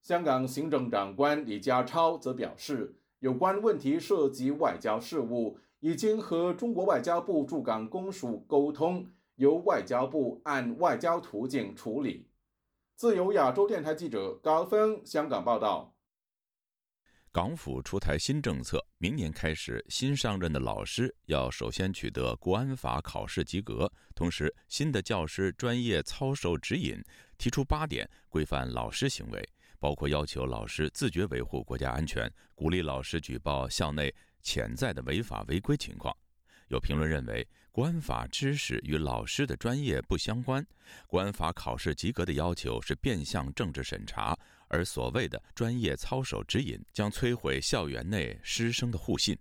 [0.00, 12.26] 香港行政长官李家超则表示，有关问题涉及外交事务，已经和中国外交部驻港公署沟通，由外交部按外交途径处理。
[12.96, 15.92] 自由亚洲电台记者高峰香港报道。
[17.30, 27.02] 港府出台新政策，明年开始，新上任的老师要首先取得国安法考试及格，同时，新的教师专业操守指引
[27.36, 29.48] 提出八点规范老师行为。
[29.80, 34.12] 包括要求老师自觉维护国家安全，鼓励老师举报校内
[34.42, 36.12] 潜在的违法违规情况。
[36.66, 40.66] 有评论认为，国安法知识与老师的专业不相关，
[41.06, 44.36] 国安法考试及格的要求是变相政治审查，
[44.68, 49.36] 而所谓的专业操守指引将摧毁校园内师生的互信。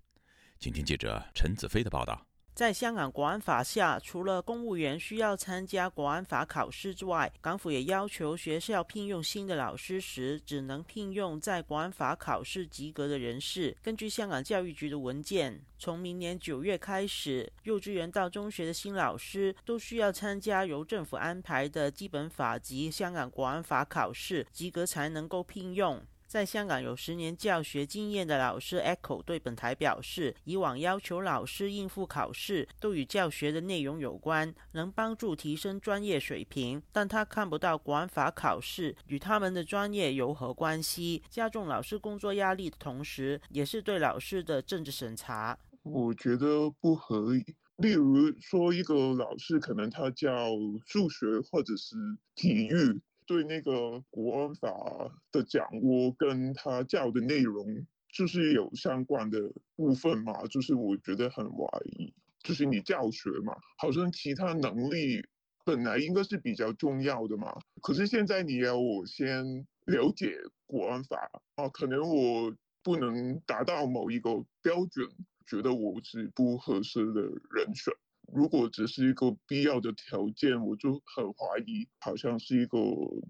[0.59, 2.26] 请听记者陈子飞的报道。
[2.57, 13.77] 在香港国安法下，除了公务员需要参加国安法考试之外，港府也要求学校聘用新的老师时，只能聘用在国安法考试及格的人士。
[13.83, 26.03] 根据香港教育局的文件，从明年九月开始，幼稚园到中学的新老师都需要参加由政府安排的基本法及香港国安法考试及格才能够聘用。
[26.27, 45.57] 在香港有十年教学经验的老师 Echo 对本台表示，以往要求老师应付考试都与教学的内容有关，能帮助提升专业水平，但他看不到国安法考试与他们的专业有何关系，加重老师工作压力的同时，也是对老师的政治审查。
[45.83, 47.55] 我觉得不合理。
[47.77, 50.49] 例如说，一个老师可能他教
[50.85, 51.95] 数学或者是
[52.35, 52.99] 体育。
[53.27, 60.43] 对那个国安法的掌握跟他教的内容，就是有相关的部分嘛？
[60.47, 65.21] 就是我觉得很怀疑，就是你教学嘛，好像其他能力
[65.65, 67.53] 本来应该是比较重要的嘛。
[67.81, 74.29] 可是现在你要我先了解国安法啊，可能我不能达到某一个
[74.61, 75.05] 标准，
[75.45, 77.93] 觉得我是不合适的人选。
[78.33, 82.77] 如果只是一个必要的条件，我就很怀疑，好像是一个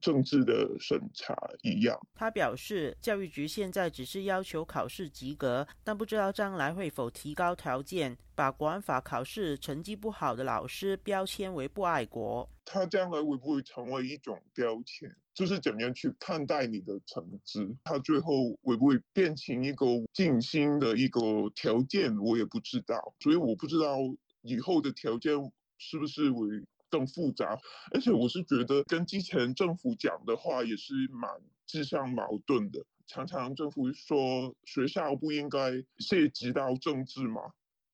[0.01, 1.99] 政治的审查一样。
[2.15, 12.49] 他表示，教育局现在只是要求考试及格，但不知道将来会否提高条件，把国安法考试成绩不好的老师标签为不爱国。
[12.65, 15.15] 他将来会不会成为一种标签？
[15.33, 17.77] 就是怎么样去看待你的成绩？
[17.83, 21.21] 他最后会不会变成一个进心的一个
[21.53, 22.17] 条件？
[22.17, 23.99] 我也不知道，所以我不知道。
[24.47, 25.33] 以后的条件
[25.77, 26.47] 是不是会
[26.89, 27.59] 更复杂？
[27.91, 31.29] 而且我是觉得跟之前政府讲的话也是蛮
[31.65, 32.85] 自相矛盾的。
[33.05, 37.41] 常常政府说学校不应该涉及到政治嘛，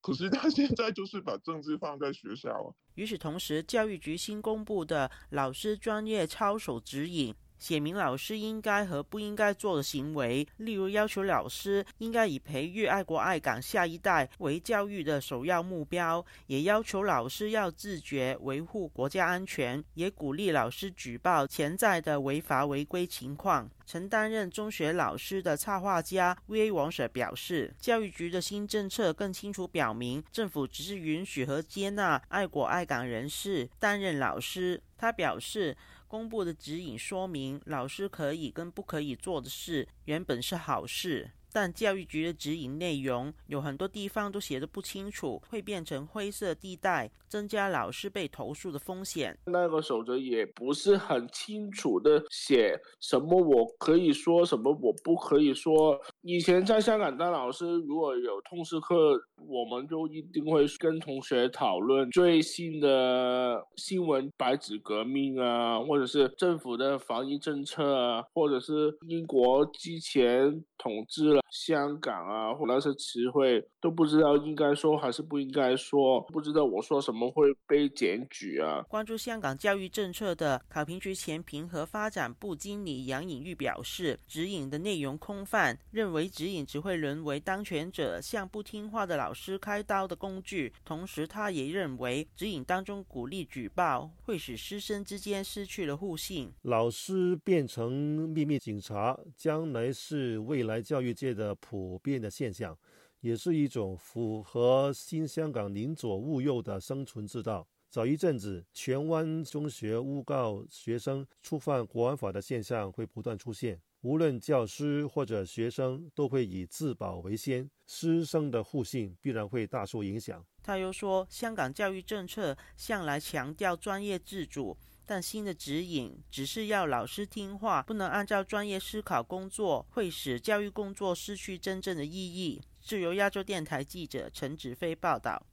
[0.00, 2.74] 可是他现在就是把政治放在学校。
[2.94, 7.34] 与此同时，教育局新公布的老师专业操守指引。
[7.58, 23.70] 写明老师应该和不应该做的行为，例如要求老师应该以培育爱国爱港下一代为教育的首要目标，也要求老师要自觉维护国家安全，也鼓励老师举报潜在的违法违规情况。
[23.86, 26.72] 曾担任中学老师的插画家 V.A.
[26.72, 34.82] 王舍表示，教育局的新政策更清楚表明，政府只是允许和接纳爱国爱港人士担任老师。
[34.96, 35.76] 他表示。
[36.14, 41.28] 公布的指引说明，老师可以跟不可以做的事，原本是好事。
[41.52, 49.36] 但教育局的指引内容有很多地方都写的不清楚，会变成灰色地带，增加老师被投诉的风险。
[49.46, 56.00] 那个守则也不是很清楚的写什么我可以说什么我不可以说。
[56.22, 59.16] 以前在香港当老师，如果有通识课，
[59.48, 71.40] 我们就一定会跟同学讨论最新的新闻，白纸革命啊，或者是政府的防疫政策啊，或者是英国之前统治了。
[71.50, 78.82] 香港啊，或那些词汇都不知道应该说还是不应该说，不知道我说什么会被检举啊。
[78.88, 90.72] 关注香港教育政策的考评局前评和发展部经理杨颖玉表示，指引的内容空泛，认为指引只会沦为当权者向不听话的老师开刀的工具。
[90.82, 96.50] 同时，他也认为指引当中鼓励举报，会使师生之间失去了互信。
[96.62, 97.92] 老师变成
[98.30, 101.34] 秘密警察，将来是未来教育界。
[101.34, 102.78] 的普遍的现象，
[103.18, 107.66] 也是一种符合新香港宁左勿右的生存之道。
[107.90, 120.44] 早一阵子，荃湾中学诬告学生触犯国安法的现象会不断出现，无论教师或者学生都会以自保为先，师生的互信必然会大受影响。
[120.62, 124.76] 他又说，香港教育政策向来强调专业自主。
[125.06, 132.60] 但新的指引只是要老师听话，不能按照专业思考工作，会使教育工作失去真正的意义。
[132.82, 135.46] 自由亚洲电台记者陈子飞报道。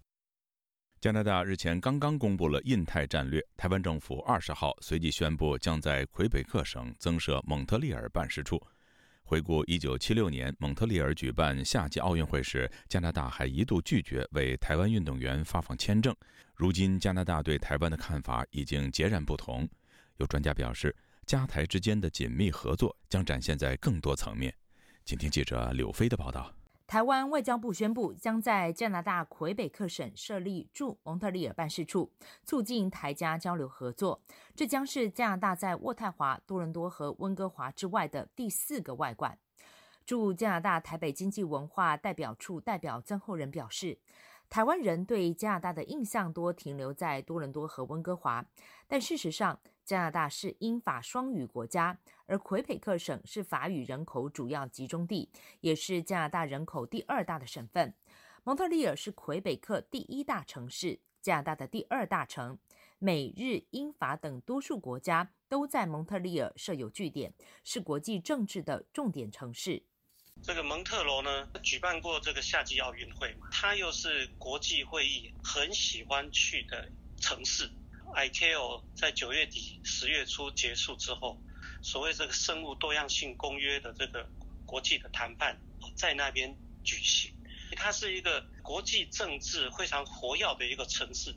[1.02, 8.62] 加拿大日前刚刚公布了印太战略，台湾政府二十号随即宣布将在魁北克省增设蒙特利尔办事处。
[9.24, 16.16] 回顾一九七六年蒙特利尔举办夏季奥运会时，加拿大还一度拒绝为台湾运动员发放签证。
[16.54, 19.68] 如今，加拿大对台湾的看法已经截然不同。
[20.18, 20.96] 有专家表示，
[21.26, 24.54] 加台之间的紧密合作将展现在更多层面。
[25.04, 26.54] 请听记者柳飞的报道。
[26.92, 32.12] 台湾外交部宣布，将在加拿大魁北克省设立驻蒙特利尔办事处，
[32.44, 34.22] 促进台加交流合作。
[34.54, 39.40] 这将是加拿大在渥太华、多伦多和温哥华之外的第四个外馆。
[40.06, 43.98] 驻加拿大台北经济文化代表处代表曾厚仁表示。
[44.50, 48.46] 台湾人对加拿大的印象多停留在多伦多和温哥华，
[48.86, 51.98] 但事实上，加拿大是英法双语国家，
[52.32, 55.30] 而魁北克省是法语人口主要集中地，
[55.60, 57.94] 也是加拿大人口第二大的省份。
[58.46, 62.58] 蒙特利尔是魁北克第一大城市，加拿大的第二大城。
[63.00, 67.34] 美日英法等多数国家都在蒙特利尔设有据点，
[67.66, 69.84] 是国际政治的重点城市。
[70.42, 77.70] 这个蒙特罗呢，举办过这个夏季奥运会嘛，它又是国际会议很喜欢去的城市。
[78.16, 81.38] ICAO 在九月底、十月初结束之后，
[81.82, 84.28] 所谓这个生物多样性公约的这个
[84.66, 85.60] 国际的谈判
[85.96, 87.34] 在那边举行。
[87.76, 91.34] 它是一个国际政治非常活跃的一个城市。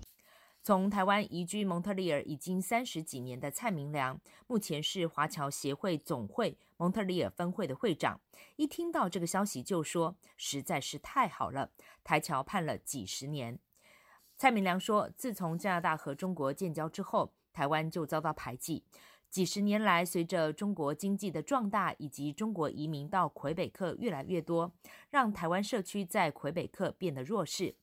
[0.62, 8.20] 从台湾移居蒙特利尔已经三十几年的蔡明良，目前是华侨协会总会蒙特利尔分会的会长。
[8.56, 11.70] 一听到这个消息，就说实在是太好了。
[12.02, 13.58] 台侨盼了几十年。
[14.36, 18.84] 蔡明良说，自从加拿大和中国建交之后，台湾就遭到排挤。
[19.34, 24.72] 几十年来，随着中国经济的壮大以及中国移民到魁北克越来越多，
[25.10, 27.74] 让台湾社区在魁北克变得弱势。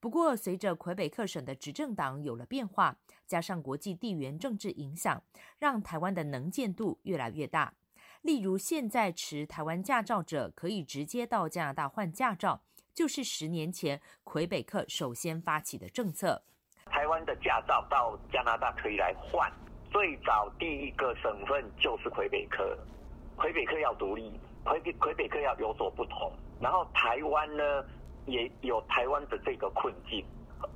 [0.00, 5.22] 不过，随着魁北克省的执政党有了变化，加上国际地缘政治影响，
[5.58, 7.72] 让台湾的能见度越来越大。
[8.20, 12.60] 例如，现在持台湾驾照者可以直接到加拿大换驾照，
[12.92, 16.42] 就是十年前魁北克首先发起的政策。
[16.84, 19.50] 台湾的驾照到加拿大可以来换，
[19.90, 22.76] 最早第一个省份就是魁北克。
[23.36, 24.32] 魁北克要独立，
[24.64, 26.32] 魁北魁北克要有所不同。
[26.60, 27.84] 然后台湾呢？
[28.26, 30.22] 也有台湾的这个困境，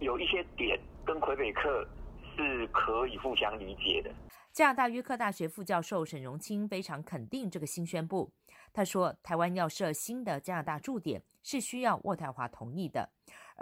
[0.00, 1.86] 有一些点跟魁北克
[2.34, 4.10] 是可以互相理解的。
[4.52, 8.32] 加拿大约克大学副教授沈荣清非常肯定这个新宣布。
[8.72, 13.10] 他说，台湾要设新的加拿大驻点是需要渥太华同意的。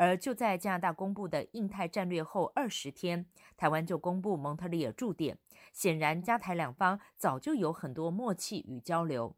[0.01, 5.36] 而就在加拿大公布的印太战略后二十天，台湾就公布蒙特利尔驻点。
[5.74, 9.36] 显然，加台两方早就有很多默契与交流。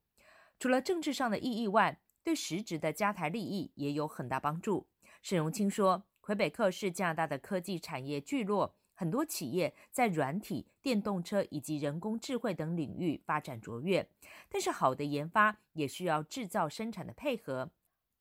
[0.61, 4.87] 除了政治上的意义外，对实质的加台利益也有很大帮助。
[5.21, 14.09] 沈荣清说，魁北克是加拿大的科技产业聚落，很多企业在软体、电动车以及人工智慧等领域发展卓越。
[14.49, 17.73] 但是，好的研发也需要制造生产的配合。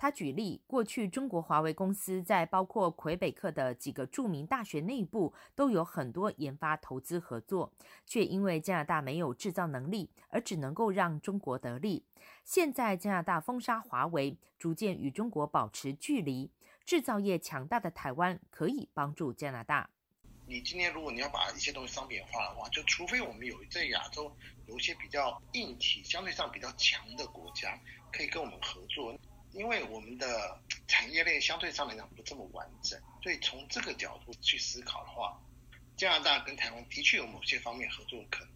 [0.01, 7.71] 他举例，过去中国华为公司在包括魁北克的几个著名大学内部都有很多研发投资合作，
[8.07, 12.03] 却因为加拿大没有制造能力，而只能够让中国得利。
[12.43, 16.49] 现在加拿大封杀华为，逐渐与中国保持距离，
[16.83, 19.87] 制造业强大的台湾可以帮助加拿大。
[20.47, 24.35] 你今天如果你要把一些东西商品化的话，就除非我们有在亚洲
[24.65, 27.79] 有一些比较硬体相对上比较强的国家
[28.11, 29.15] 可以跟我们合作。
[29.53, 35.39] 因为我们的产业链相对上来讲不这么完整，所以从这个角度去思考的话，
[35.95, 38.53] 加拿大跟台湾的确有某些方面合作可能。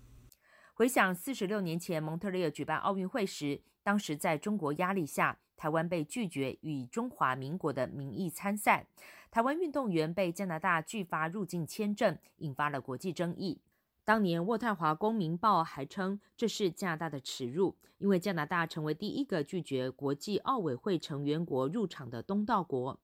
[0.73, 8.87] 回想四十六年前蒙特利尔举办奥运会时，当时在中国压力下，台湾被拒绝以中华民国的名义参赛，
[9.31, 13.61] 台湾运动员被加拿大拒发入境签证，引发了国际争议。
[14.05, 22.99] 当年渥太华公民报还称这是加拿大的耻辱，因为加拿大成为第一个拒绝国际奥委会成员国入场的东道国。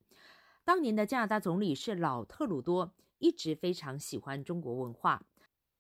[0.64, 5.24] 当年的加拿大总理是老特鲁多，一直非常喜欢中国文化。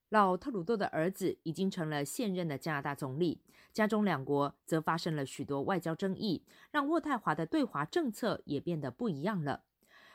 [0.09, 3.39] 老特鲁多的儿子已经成了现任的加拿大总理，
[3.71, 9.61] 加中两国则发生了许多外交争议，让渥太华的对华政策也变得不一样了。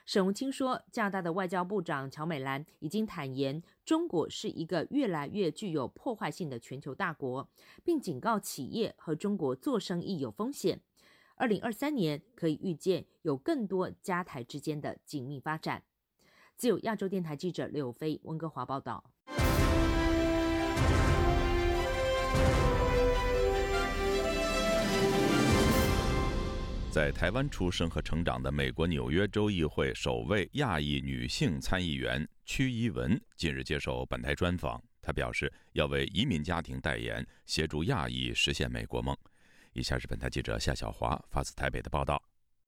[0.06, 7.50] 沈荣清说，加大的外交部长乔美兰已经坦言，中国是一个越来越具有破坏性的全球大国，
[7.82, 10.80] 并警告企业和中国做生意有风险。
[11.34, 15.82] 二零二三年可以预见有更多加台之间的紧密发展。
[16.56, 19.10] 自由亚洲电台记者刘飞温哥华报道。
[26.96, 39.14] 在台湾出生和成长的美国纽约州议会首位亚裔女性参议员屈怡文近日接受本台专访，她表示要为移民家庭代言，协助亚裔实现美国梦。
[39.74, 42.22] 以下是本台记者夏小华发自台北的报道。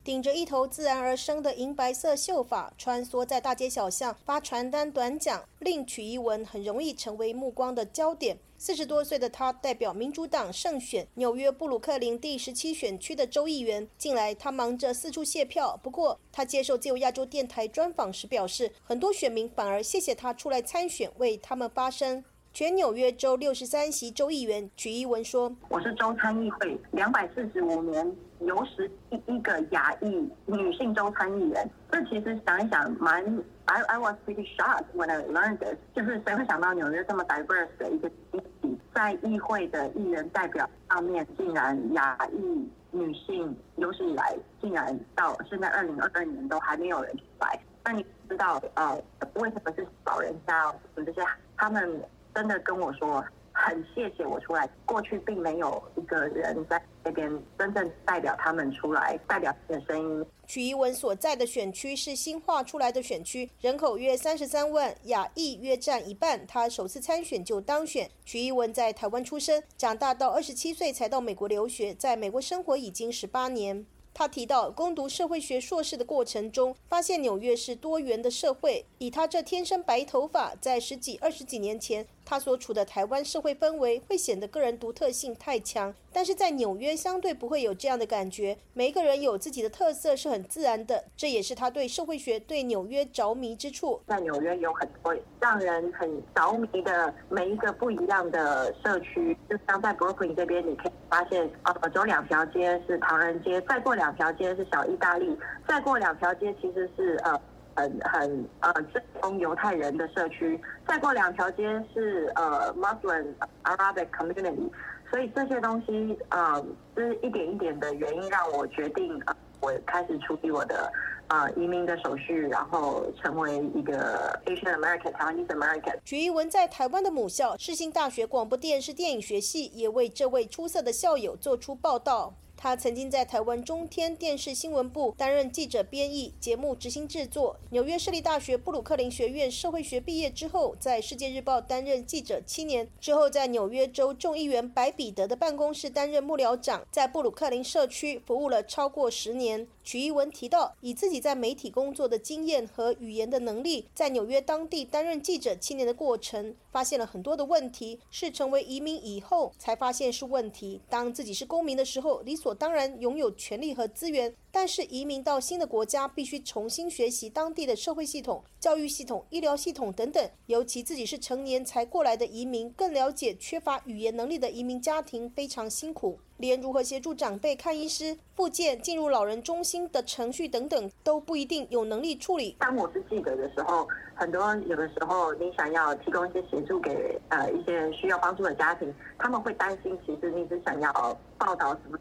[0.09, 8.39] 顶着一头自然而生的银白色秀发，穿梭在大街小巷发传单短讲，令曲一文很容易成为目光的焦点。
[8.57, 13.87] 四十多岁的他代表民主党胜选纽约布鲁克林第十七选区的州议员。
[13.99, 22.25] 近来他忙着四处谢票，不过他接受自由亚洲电台专访时表示，很多选民反而谢谢他出来参选，为他们发声。
[22.59, 31.71] 全纽约州六十三席州议员曲一文说：“我是州参议会两百四十五年有史第一个亚裔女性州参议员。
[31.93, 33.25] 这其实想一想，蛮
[33.67, 35.77] I I was pretty shocked when I learned this。
[35.95, 47.57] 就是谁会想到纽约这么 diverse 的一个经济，在议会的议员代表上面，竟然亚裔女性有史以来竟然到现在二零二二年都还没有人出来。
[47.85, 49.01] 那你知道呃
[49.35, 51.23] 为什么是老人家这些
[51.57, 51.89] 他们？”
[52.35, 54.69] 真的跟我说，很谢谢我出来。
[54.87, 60.27] 过去并没有一个人在那边真正代表他们出来，代表的声音。
[60.47, 66.47] 曲一文所在的选区是新划出来的选区，人口约三十三万，亚裔约占一半。
[66.47, 68.09] 他首次参选就当选。
[68.25, 73.85] 曲一文在台湾出生，长大到二十七岁才到美国留学，在美国生活已经十八年。
[74.15, 78.85] 他提到，攻读社会学硕士的过程中，发现纽约是多元的社会。
[78.99, 82.05] 以他这天生白头发，在十几、二十几年前。
[82.29, 88.59] 他所处的台湾社会氛围会显得个人独特性太强，但是在纽约相对不会有这样的感觉。
[88.75, 93.99] 每一个人有自己的特色是很自然的，这也是他对社会学、对纽约着迷之处。
[94.07, 105.35] 在纽约有很多让人很着迷的每一个不一样的社区，就像在 Brooklyn 这边，你可以发现，呃，走两条街是唐人街，再过两条街是小意大利，
[105.67, 107.41] 再过两条街其实是呃。
[107.79, 111.63] 很很呃，正宗犹太人的社区，再过两条街
[111.95, 114.69] 是呃 Muslim Arabic Community，
[115.09, 116.65] 所以这些东西呃，
[116.97, 120.93] 是一点一点的原因让我决定呃，我开始处理我的
[121.29, 125.99] 呃移民的手续，然后成为一个 Asian American Taiwanese American。
[126.05, 132.35] 徐一文在台湾的母校世新大学广播电视电影学系也为这位出色的校友做出报道。
[132.61, 137.57] 他曾经在台湾中天电视新闻部担任记者、编译、节目执行制作。
[137.71, 149.69] 纽约市立大学布鲁克林学院社会学毕业之后，在世界日报担任记者七年，之后在纽约州众议员白彼得的办公室担任幕僚长，在布鲁克林社区服务了超过十年。
[149.91, 160.83] 徐一文提到，以自己在媒体工作的经验和语言的能力，在纽约当地担任记者七年的过程，发现了很多的问题，是成为移民以后才发现是问题。
[160.91, 170.31] 当自己是公民的时候，理所当然拥有权利和资源，但是移民到新的国家，必须重新学习当地的社会系统、教育系统、医疗系统等等。
[170.49, 176.19] 尤其自己是成年才过来的移民，更了解缺乏语言能力的移民家庭非常辛苦。
[176.39, 182.57] 连如何协助长辈看医师、复健、进入老人中心的程序等等，都不一定有能力处理。
[182.61, 190.93] 当我是记者的时候，很多有的时候你想要提供一些协助给呃一些需要帮助的家庭，他们会担心，其实你只想要
[191.37, 191.99] 报道什么，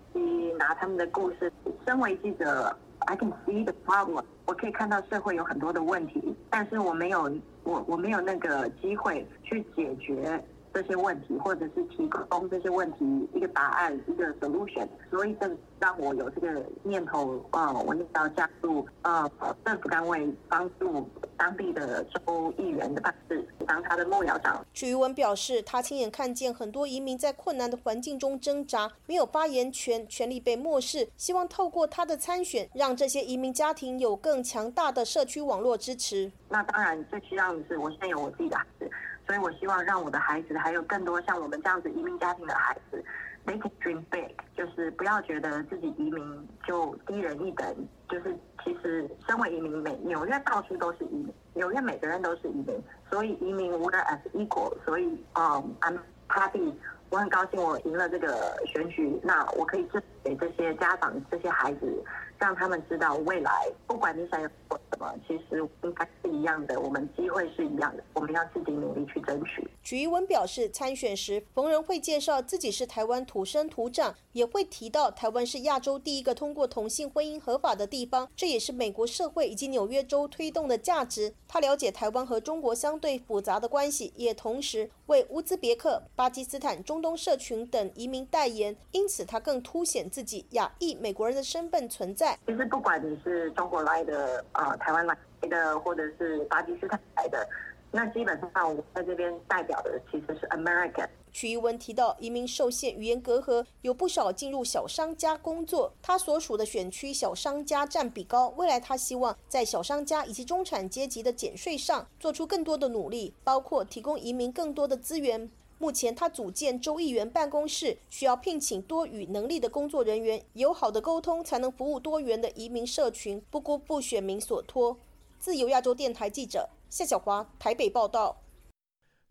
[0.58, 1.52] 拿他们的故事。
[1.88, 6.22] 身为记者，I can see the problem，我可以看到社会有很多的问题，
[6.52, 7.32] 但是我没有
[7.64, 10.40] 我我没有那个机会去解决。
[10.78, 15.50] 这些问题，或者是提供这些问题一个答案，一个 solution，所以这
[15.80, 19.28] 让我有这个念头啊，我要加入呃
[19.66, 24.64] 政府单位，帮助当地的州议员的办事，当他的幕僚长。
[24.72, 31.10] 许玉文表示，他亲眼看见很多移民在困难的环境中挣扎，没有发言权，权利被漠视。
[31.18, 36.32] 希望透过他的参选，让这些移民家庭有更强大的社区网络支持。
[36.50, 38.88] 那当然，最需要的是我现在有我自己的孩子。
[39.28, 43.04] 所以我希望让我的孩子，还有更多像我们这样子移民家庭的孩子
[43.44, 47.76] ，make it dream big，就是不要觉得自己移民就低人一等。
[48.10, 54.74] 就是其实身为移民，美纽约到处都是移民，纽约每个人都是移民，所以移民 we're as equal。
[54.86, 56.00] 所以嗯，I'm
[56.30, 56.74] happy，
[57.10, 62.04] 我很高兴我赢了这个选举，那我可以支给这些家长、这些孩子。
[62.40, 69.68] 让他们知道未来，不管你想要做什么，其实应该是一样的，我们机会是一样的，我们要自己努力去争取。
[69.84, 81.34] 曲一文表示，参选时逢人会介绍自己是台湾土生土长，也会提到台湾是亚洲第一个通过同性婚姻合法的地方，这也是美国社会以及纽约州推动的价值。
[81.48, 92.27] 他了解台湾和中国相对复杂的关系，也同时为乌兹别克、巴基斯坦、中东社群等移民代言，因此他更凸显自己亚裔美国人的身份存在。
[92.46, 97.48] 其实不管你是中国来的、呃台湾来的，或者是巴基斯坦来的，
[97.92, 101.08] 那基本上我在这边代表的其实是 American。
[101.32, 105.94] 曲一文提到，移民受限、语言隔阂，有不少进入小商家工作。
[106.02, 115.52] 他所属的选区小商家占比高，未来他希望在小商家以及中产阶级的减税上做出更多的努力，包括提供移民更多的资源。
[115.80, 124.98] 目前，他组建州议员办公室，需要聘请多语能力的工作人员，友好的沟通才能服务多元的移民社群，不辜负选民所托。
[125.38, 128.42] 自由亚洲电台记者夏小华台北报道。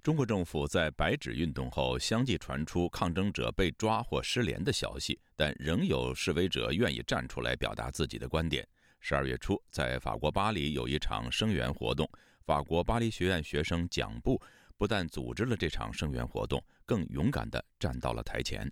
[0.05, 8.65] 中国政府在白纸运动后，相继传出抗争者被抓或失联的消息，但仍有示威者愿意站出来表达自己的观点。
[9.01, 12.09] 十二月初，在法国巴黎有一场声援活动，
[12.45, 14.41] 法国巴黎学院学生蒋布。
[14.79, 18.71] 不但组织了这场声援活动，更勇敢地站到了台前。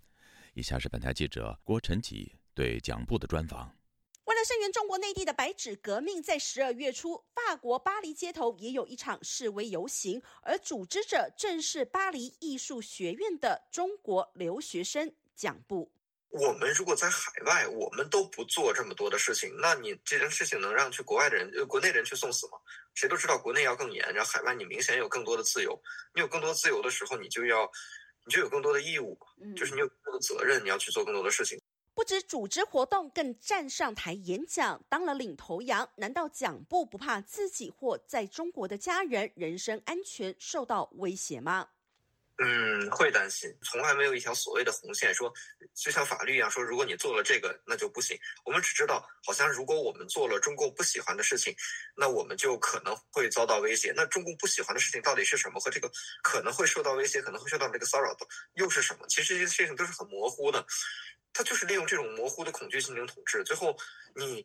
[0.52, 3.74] 以下是本台记者郭晨启对蒋布的专访。
[4.24, 15.90] 为了声援中国内地的白纸革命，在十二月初，法国巴黎街头也有一场示威游行，而组织者正是巴黎艺术学院的中国留学生蒋布。
[16.30, 22.58] 我们如果在海外，我们都不做这么多的事情，那你这件事情能让去国外的人、呃国内人去送死吗？
[22.94, 25.78] 谁都知道国内要更严，然后海外你明显有更多的自由。
[26.14, 27.70] 你有更多自由的时候，你就要，
[28.24, 29.18] 你就有更多的义务，
[29.56, 31.60] 就是你有更多的责任，你要去做更多的事情。
[31.96, 35.88] 不止组织活动，更站上台演讲，当了领头羊。
[35.96, 41.68] 难道蒋布不怕自己或在中国的家人人身安全受到威胁吗？
[42.38, 45.32] 嗯，会担心，从来没有一条所谓的红线，说
[45.72, 48.18] 就像法律一样，说如果你做了这个，那就不行。
[48.44, 51.54] 我们只知道，好像如果我们做了中共不喜欢的事情，
[51.96, 53.92] 那我们就可能会遭到威胁。
[53.94, 55.60] 那中共不喜欢的事情到底是什么？
[55.60, 55.88] 和这个
[56.24, 59.06] 可能会受到威胁，可能会受到这个骚扰的又是什么？
[59.06, 60.66] 其实这些事情都是很模糊的，
[61.32, 63.44] 他就是利用这种模糊的恐惧进行统治。
[63.44, 63.78] 最后，
[64.16, 64.44] 你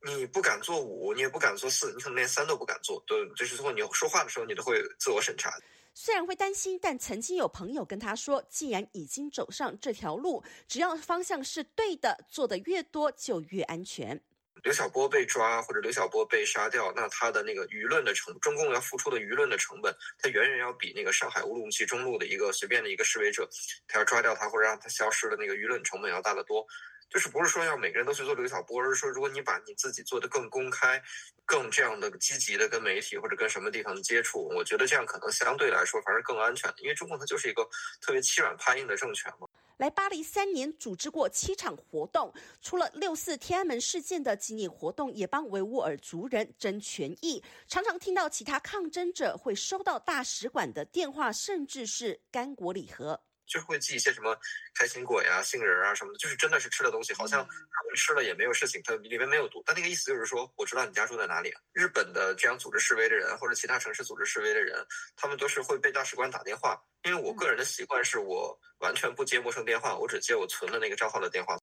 [0.00, 3.02] 你不敢做五，你也不敢做四，你可能连三都不敢做。
[3.06, 5.52] 对，就是最后你说话的时候，你都会自我审查。
[5.92, 14.20] 虽然会担心，但曾经有朋友跟他说：“既然已经走上这条路，只要方向是对的，做的越多就越安全。”
[14.62, 23.48] 刘晓波被抓或者刘晓波被杀掉，那他的那个舆论的成，中共要付出的舆论的成本，他远远要比那个上海乌鲁木齐中路的一个随便的一个示威者，
[23.86, 26.66] 他要抓掉他或者让他消失的那个舆论成本要大得多。
[27.10, 31.02] 就是不是说要每个人都去做刘晓波，而是说如果你把你自己做的更公开、
[31.44, 36.72] 更这样的积极的跟媒体或者跟什么地方接触，我觉得这样可能相对来说反而更安全。
[36.78, 37.66] 因为中共它就是一个
[38.00, 39.48] 特别欺软怕硬的政权嘛。
[39.78, 47.40] 来巴黎三年，组织过七场活动，除了六四天安门事件的纪念活动，也帮维吾尔族人争权益。
[47.68, 53.20] 常常听到其他抗争者会收到大使馆的电话，甚至是干果礼盒。
[53.48, 54.38] 就是会寄一些什么
[54.74, 59.62] 开心果呀、杏仁啊什么的，就是真的是吃的东西，好像他们吃了也没有事情，它里面没有毒。
[59.66, 61.52] 但那个意思就是说，我知道你家住在哪里。
[61.72, 64.86] 日本的这样组织示威的人，或者其他城市组织示威的人，
[65.16, 66.80] 他们都是会被大使馆打电话。
[67.04, 71.56] 因为我个人的习惯是我完全不接陌生电话，我只接我存的那个账号的电话。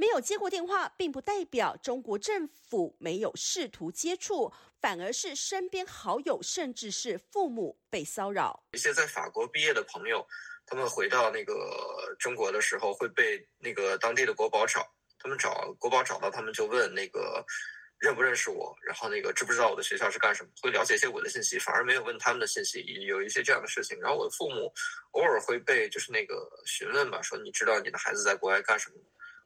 [0.00, 8.64] 没有接过电话，并不代表中国政府没有试图接触，反而是身边好友甚至是父母被骚扰。
[8.72, 10.24] 一些在法国毕业的朋友，
[10.68, 14.86] 他们回到那个中国的时候，会被那个当地的国宝找，
[15.18, 17.42] 他们找国宝找到他们就问那个
[17.98, 23.98] 认不认识我，然后那个知不知道我的学校是干什么，会了解一些我的信息，反而没有问他们的信息，有一些这样的事情。
[23.98, 24.70] 然后我的父母
[25.12, 28.96] 偶尔会被就是那个询问吧，说你知道你的孩子在国外干什么？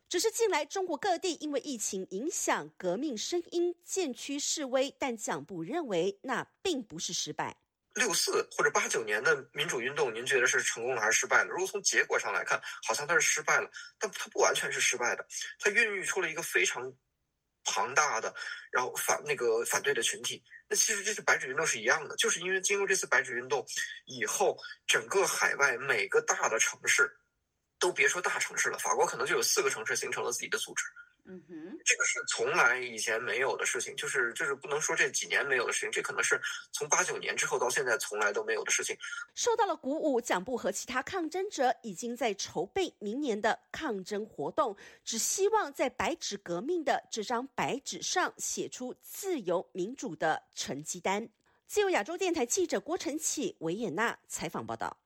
[0.09, 7.57] 只是近来中国各地因为疫情影响，革命声音渐趋示威，但蒋不认为那并不是失败。
[7.95, 11.51] 六四或者八九年的民主运动，您觉得是成功了还是失败了？
[11.51, 15.26] 如果从结果上来看，好像它是失败了，但它不完全是失败的，
[15.59, 16.93] 它孕育出了一个非常
[17.64, 18.34] 庞大的，
[18.70, 20.43] 然后反那个反对的群体。
[20.68, 23.64] 那其实这次白纸运动是一样的，就是因为经过这次白纸运动
[24.07, 27.11] 以后，整个海外每个大的城市。
[27.78, 30.84] 都别说大城市了，法国可能就有四个城市形成了自己的组织。
[31.25, 36.41] 嗯哼，这个是从来以前没有的事情，就是就是不能说这几年没有的事情，这可能是
[36.73, 38.97] 从八九年之后到现在从来都没有的事情。
[39.35, 51.29] 受到了鼓舞，蒋布和其他抗争者已经在筹备明年的抗争活动，只希望在白纸革命的这张白纸上写出自由民主的成绩单。
[51.68, 54.99] 自由亚洲电台记者郭晨启维也纳采访报道。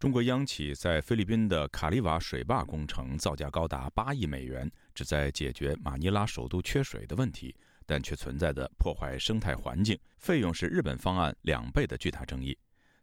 [0.00, 12.56] 中国央企在菲律宾的卡利瓦水坝工程造价高达八亿美元，旨在解决马尼拉首都缺水的问题，但却存在的破坏生态环境、费用是日本方案两倍的巨大争议。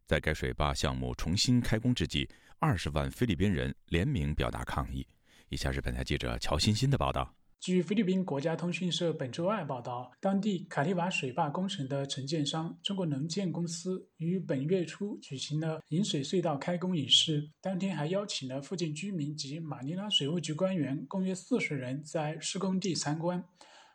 [0.07, 2.27] 在该水坝项目重新开工之际，
[2.57, 5.05] 二十万菲律宾人联名表达抗议。
[5.49, 7.36] 以下是本台记者乔欣欣的报道。
[7.59, 23.43] 据菲律宾国家通讯社本周二报道，当地卡利瓦水坝工程的承建商中国能建公司于本月初举行了引水隧道开工仪式，当天还邀请了附近居民及马尼拉水务局官员共约四十人在施工地参观。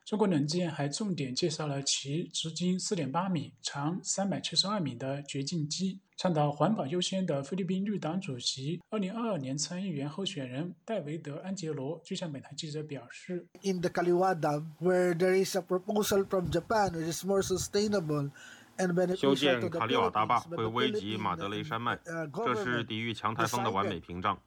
[0.05, 6.01] 中国能建还重点介绍了其直径四点八米、长三百七十二米的掘进机。
[6.23, 18.31] 倡导环保优先的菲律宾绿党主席、二零二二年参议员候选人戴维德·安杰罗就向本台记者表示：“In the Kaliwa Dam, where there is a proposal from Japan which is more sustainable
[19.17, 21.99] 修建卡利瓦大坝会危及马德雷山脉，
[22.33, 24.39] 这是抵御强台风的完美屏障。”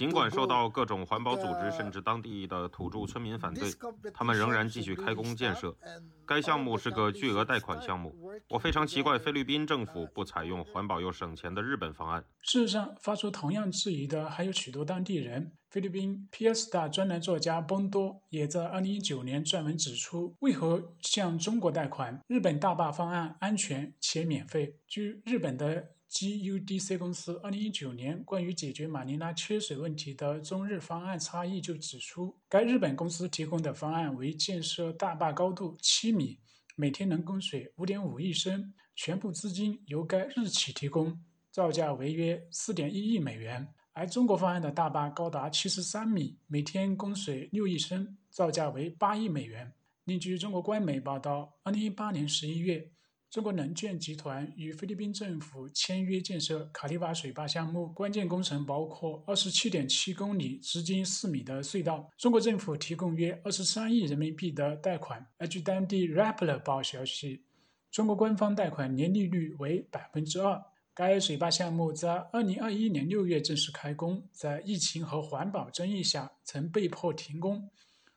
[0.00, 3.70] 尽管受到各种环保组织甚至当地的土著村民反对，
[4.14, 5.76] 他们仍然继续开工建设。
[6.24, 8.10] 该项目是个巨额贷款项目。
[8.48, 12.24] 我非常奇怪菲律宾政府不采用环保又省钱的日本方案。
[12.40, 15.52] 事实上，发出同样质疑的还有许多当地人。
[15.68, 22.18] 菲律宾 PS 大专栏作家邦多也在2019年撰文指出，为何向中国贷款？
[22.26, 24.76] 日本大坝方案安全且免费。
[24.88, 25.90] 据日本的。
[26.10, 36.40] GUDC 公司2019年关于解决马尼拉缺水问题的中日方案差异就指出，该日本公司提供的方案为建设大坝高度7米，
[36.74, 41.16] 每天能供水5.5亿升，全部资金由该日企提供，
[41.52, 49.72] 造价为约4.1亿美元；而中国方案的大坝高达73米，每天供水6亿升，造价为8亿美元。
[50.04, 52.90] 另据中国官媒报道，2018年11月。
[53.30, 62.10] 中国能建集团与菲律宾政府签约建设卡利瓦水坝项目，关键工程包括二十七点七公里、直径四米的隧道。
[62.18, 65.24] 中国政府提供约二十三亿人民币的贷款。
[65.38, 67.44] 而据当地 Rappler 报消息，
[67.92, 70.60] 中国官方贷款年利率为百分之二。
[70.92, 77.70] 该水坝项目在二零二一年六月正式开工，在疫情和环保争议下曾被迫停工。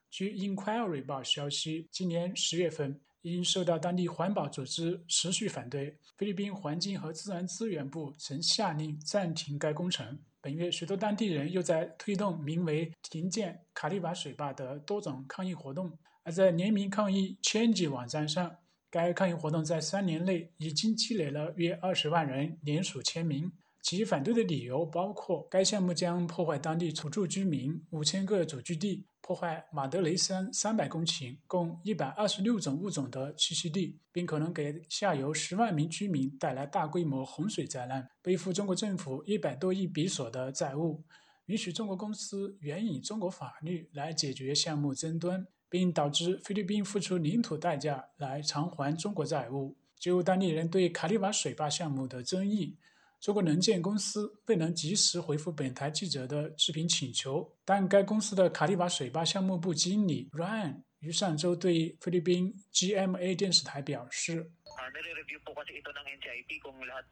[0.09, 2.99] 据 Inquiry 报消息，今年十月份。
[3.23, 10.19] 因受到当地环保组织持续反对，菲律宾环境和自然资源部曾下令暂停该工程。
[10.41, 15.97] 本月，许多当地人又在推动名为“停建卡利瓦水坝”的多种抗议活动。
[16.23, 18.53] 而在联名抗议 Change 网站上，
[18.89, 23.49] 该抗议活动在三年内已经积累了约二十万人联署签名。
[23.83, 29.05] 其反对的理由包括该项目将破坏当地土著居民五千个祖居地。
[29.19, 41.03] 破坏马德雷山三百公顷、共一百二十六种物种的栖息地，并可能给下游十万名居民带来大规模洪水灾难，背负中国政府一百多亿比索的债务，
[41.45, 49.77] 允许中国公司援引中国法律来解决项目争端，并导致菲律宾付出领土代价来偿还中国债务。
[49.97, 52.77] 就当地人对卡利瓦水坝项目的争议。
[53.23, 64.51] 中国能建公司未能及时回复本台记者的视频请求，但该公司的卡利瓦水坝项目部经理 Ryan 于上周对菲律宾 GMA 电视台表示。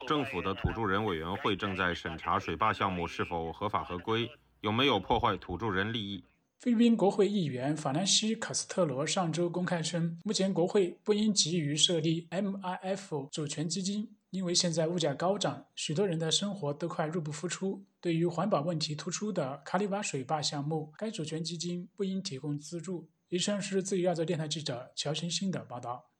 [0.05, 6.25] 政府的土著人委员会正在审查水坝项目是否合法合规，有没有破坏土著人利益。
[6.59, 17.85] 菲律宾国会议员法兰西·卡斯特罗上周公开称，目前国会不应急于设立 MIF 主权基金，因为现在物价高涨，许多人的生活都快入不敷出。
[17.99, 23.09] 对于环保问题突出的卡里瓦水坝项目，该主权基金不应提供资助。
[23.27, 26.11] 以上是自由亚洲电台记者乔欣欣的报道。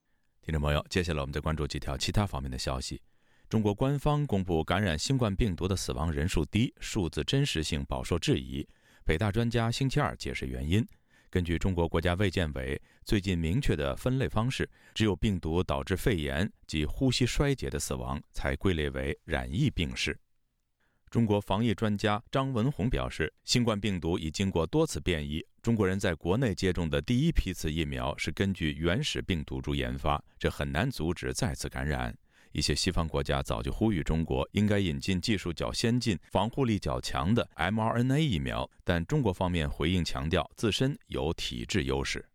[0.42, 3.02] 听众朋友，接下来我们再关注几条其他方面的消息。
[3.48, 8.68] 中国官方公布感染新冠病毒的死亡人数低，数字真实性饱受质疑。
[9.06, 10.86] 北大专家星期二解释原因。
[11.32, 20.20] 根据中国国家卫健委最近明确的分类方式，只有病毒导致肺炎及呼吸衰竭的死亡才归类为染疫病逝。
[21.10, 25.42] 中国防疫专家张文宏表示，新冠病毒已经过多次变异。
[25.62, 32.14] 中国人在国内接种的第一批次疫苗是根据原始病毒株研发，这很难阻止再次感染。
[32.52, 42.26] 一些西方国家早就呼吁中国应该引进技术较先进、防护力较强的 mRNA 疫苗，但中国方面回应强调自身有体质优势。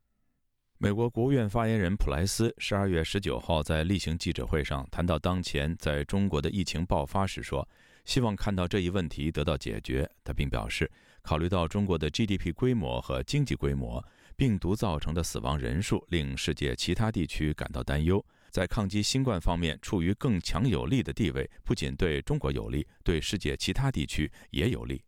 [0.79, 7.67] 美国国务院发言人普莱斯十二月十九号在例行记者会上谈到当前在中国的疫情爆发时说。
[8.07, 10.09] 希望看到这一问题得到解决。
[10.23, 10.89] 他并表示，
[11.23, 14.01] 考虑到中国的 GDP 规模和经济规模，
[14.37, 18.25] 病毒造成的死亡人数令世界其他地区感到担忧。
[18.57, 25.05] 在抗击新冠方面处于更强有力的地位，不仅对中国有利，对世界其他地区也有利。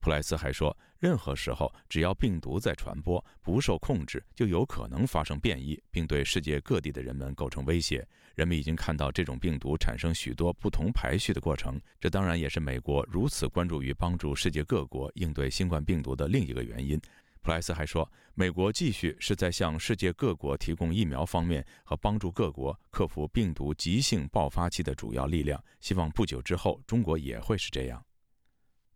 [0.00, 8.08] 普莱斯还说，任何时候，只要病毒在传播不受控制，就有可能发生变异，并对世界各地的人们构成威胁。
[8.34, 16.98] 人们已经看到这种病毒产生许多不同排序的过程，这当然也是美国如此关注于帮助世界各国应对新冠病毒的另一个原因。
[17.42, 28.04] 普莱斯还说，美国继续是在向世界各国提供疫苗方面和帮助各国克服病毒急性爆发期的主要力量，希望不久之后中国也会是这样。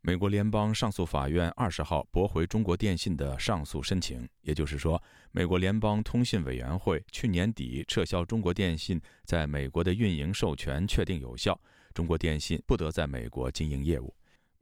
[0.04, 11.56] 美国联邦上诉法院二十号驳回中国电信的上诉申请，也就是说，美国联邦通信委员会去年底撤销中国电信在美国的运营授权确定有效，
[11.94, 14.12] 中国电信不得在美国经营业务。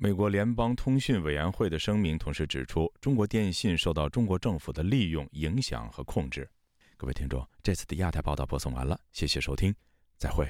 [0.03, 6.49] 美国联邦通讯委员会的声明同时指出，中国电信受到中国政府的利用、影响和控制。
[6.97, 9.75] 各位听众，这次的亚太报道播送完了，谢谢收听，
[10.17, 10.49] 再会。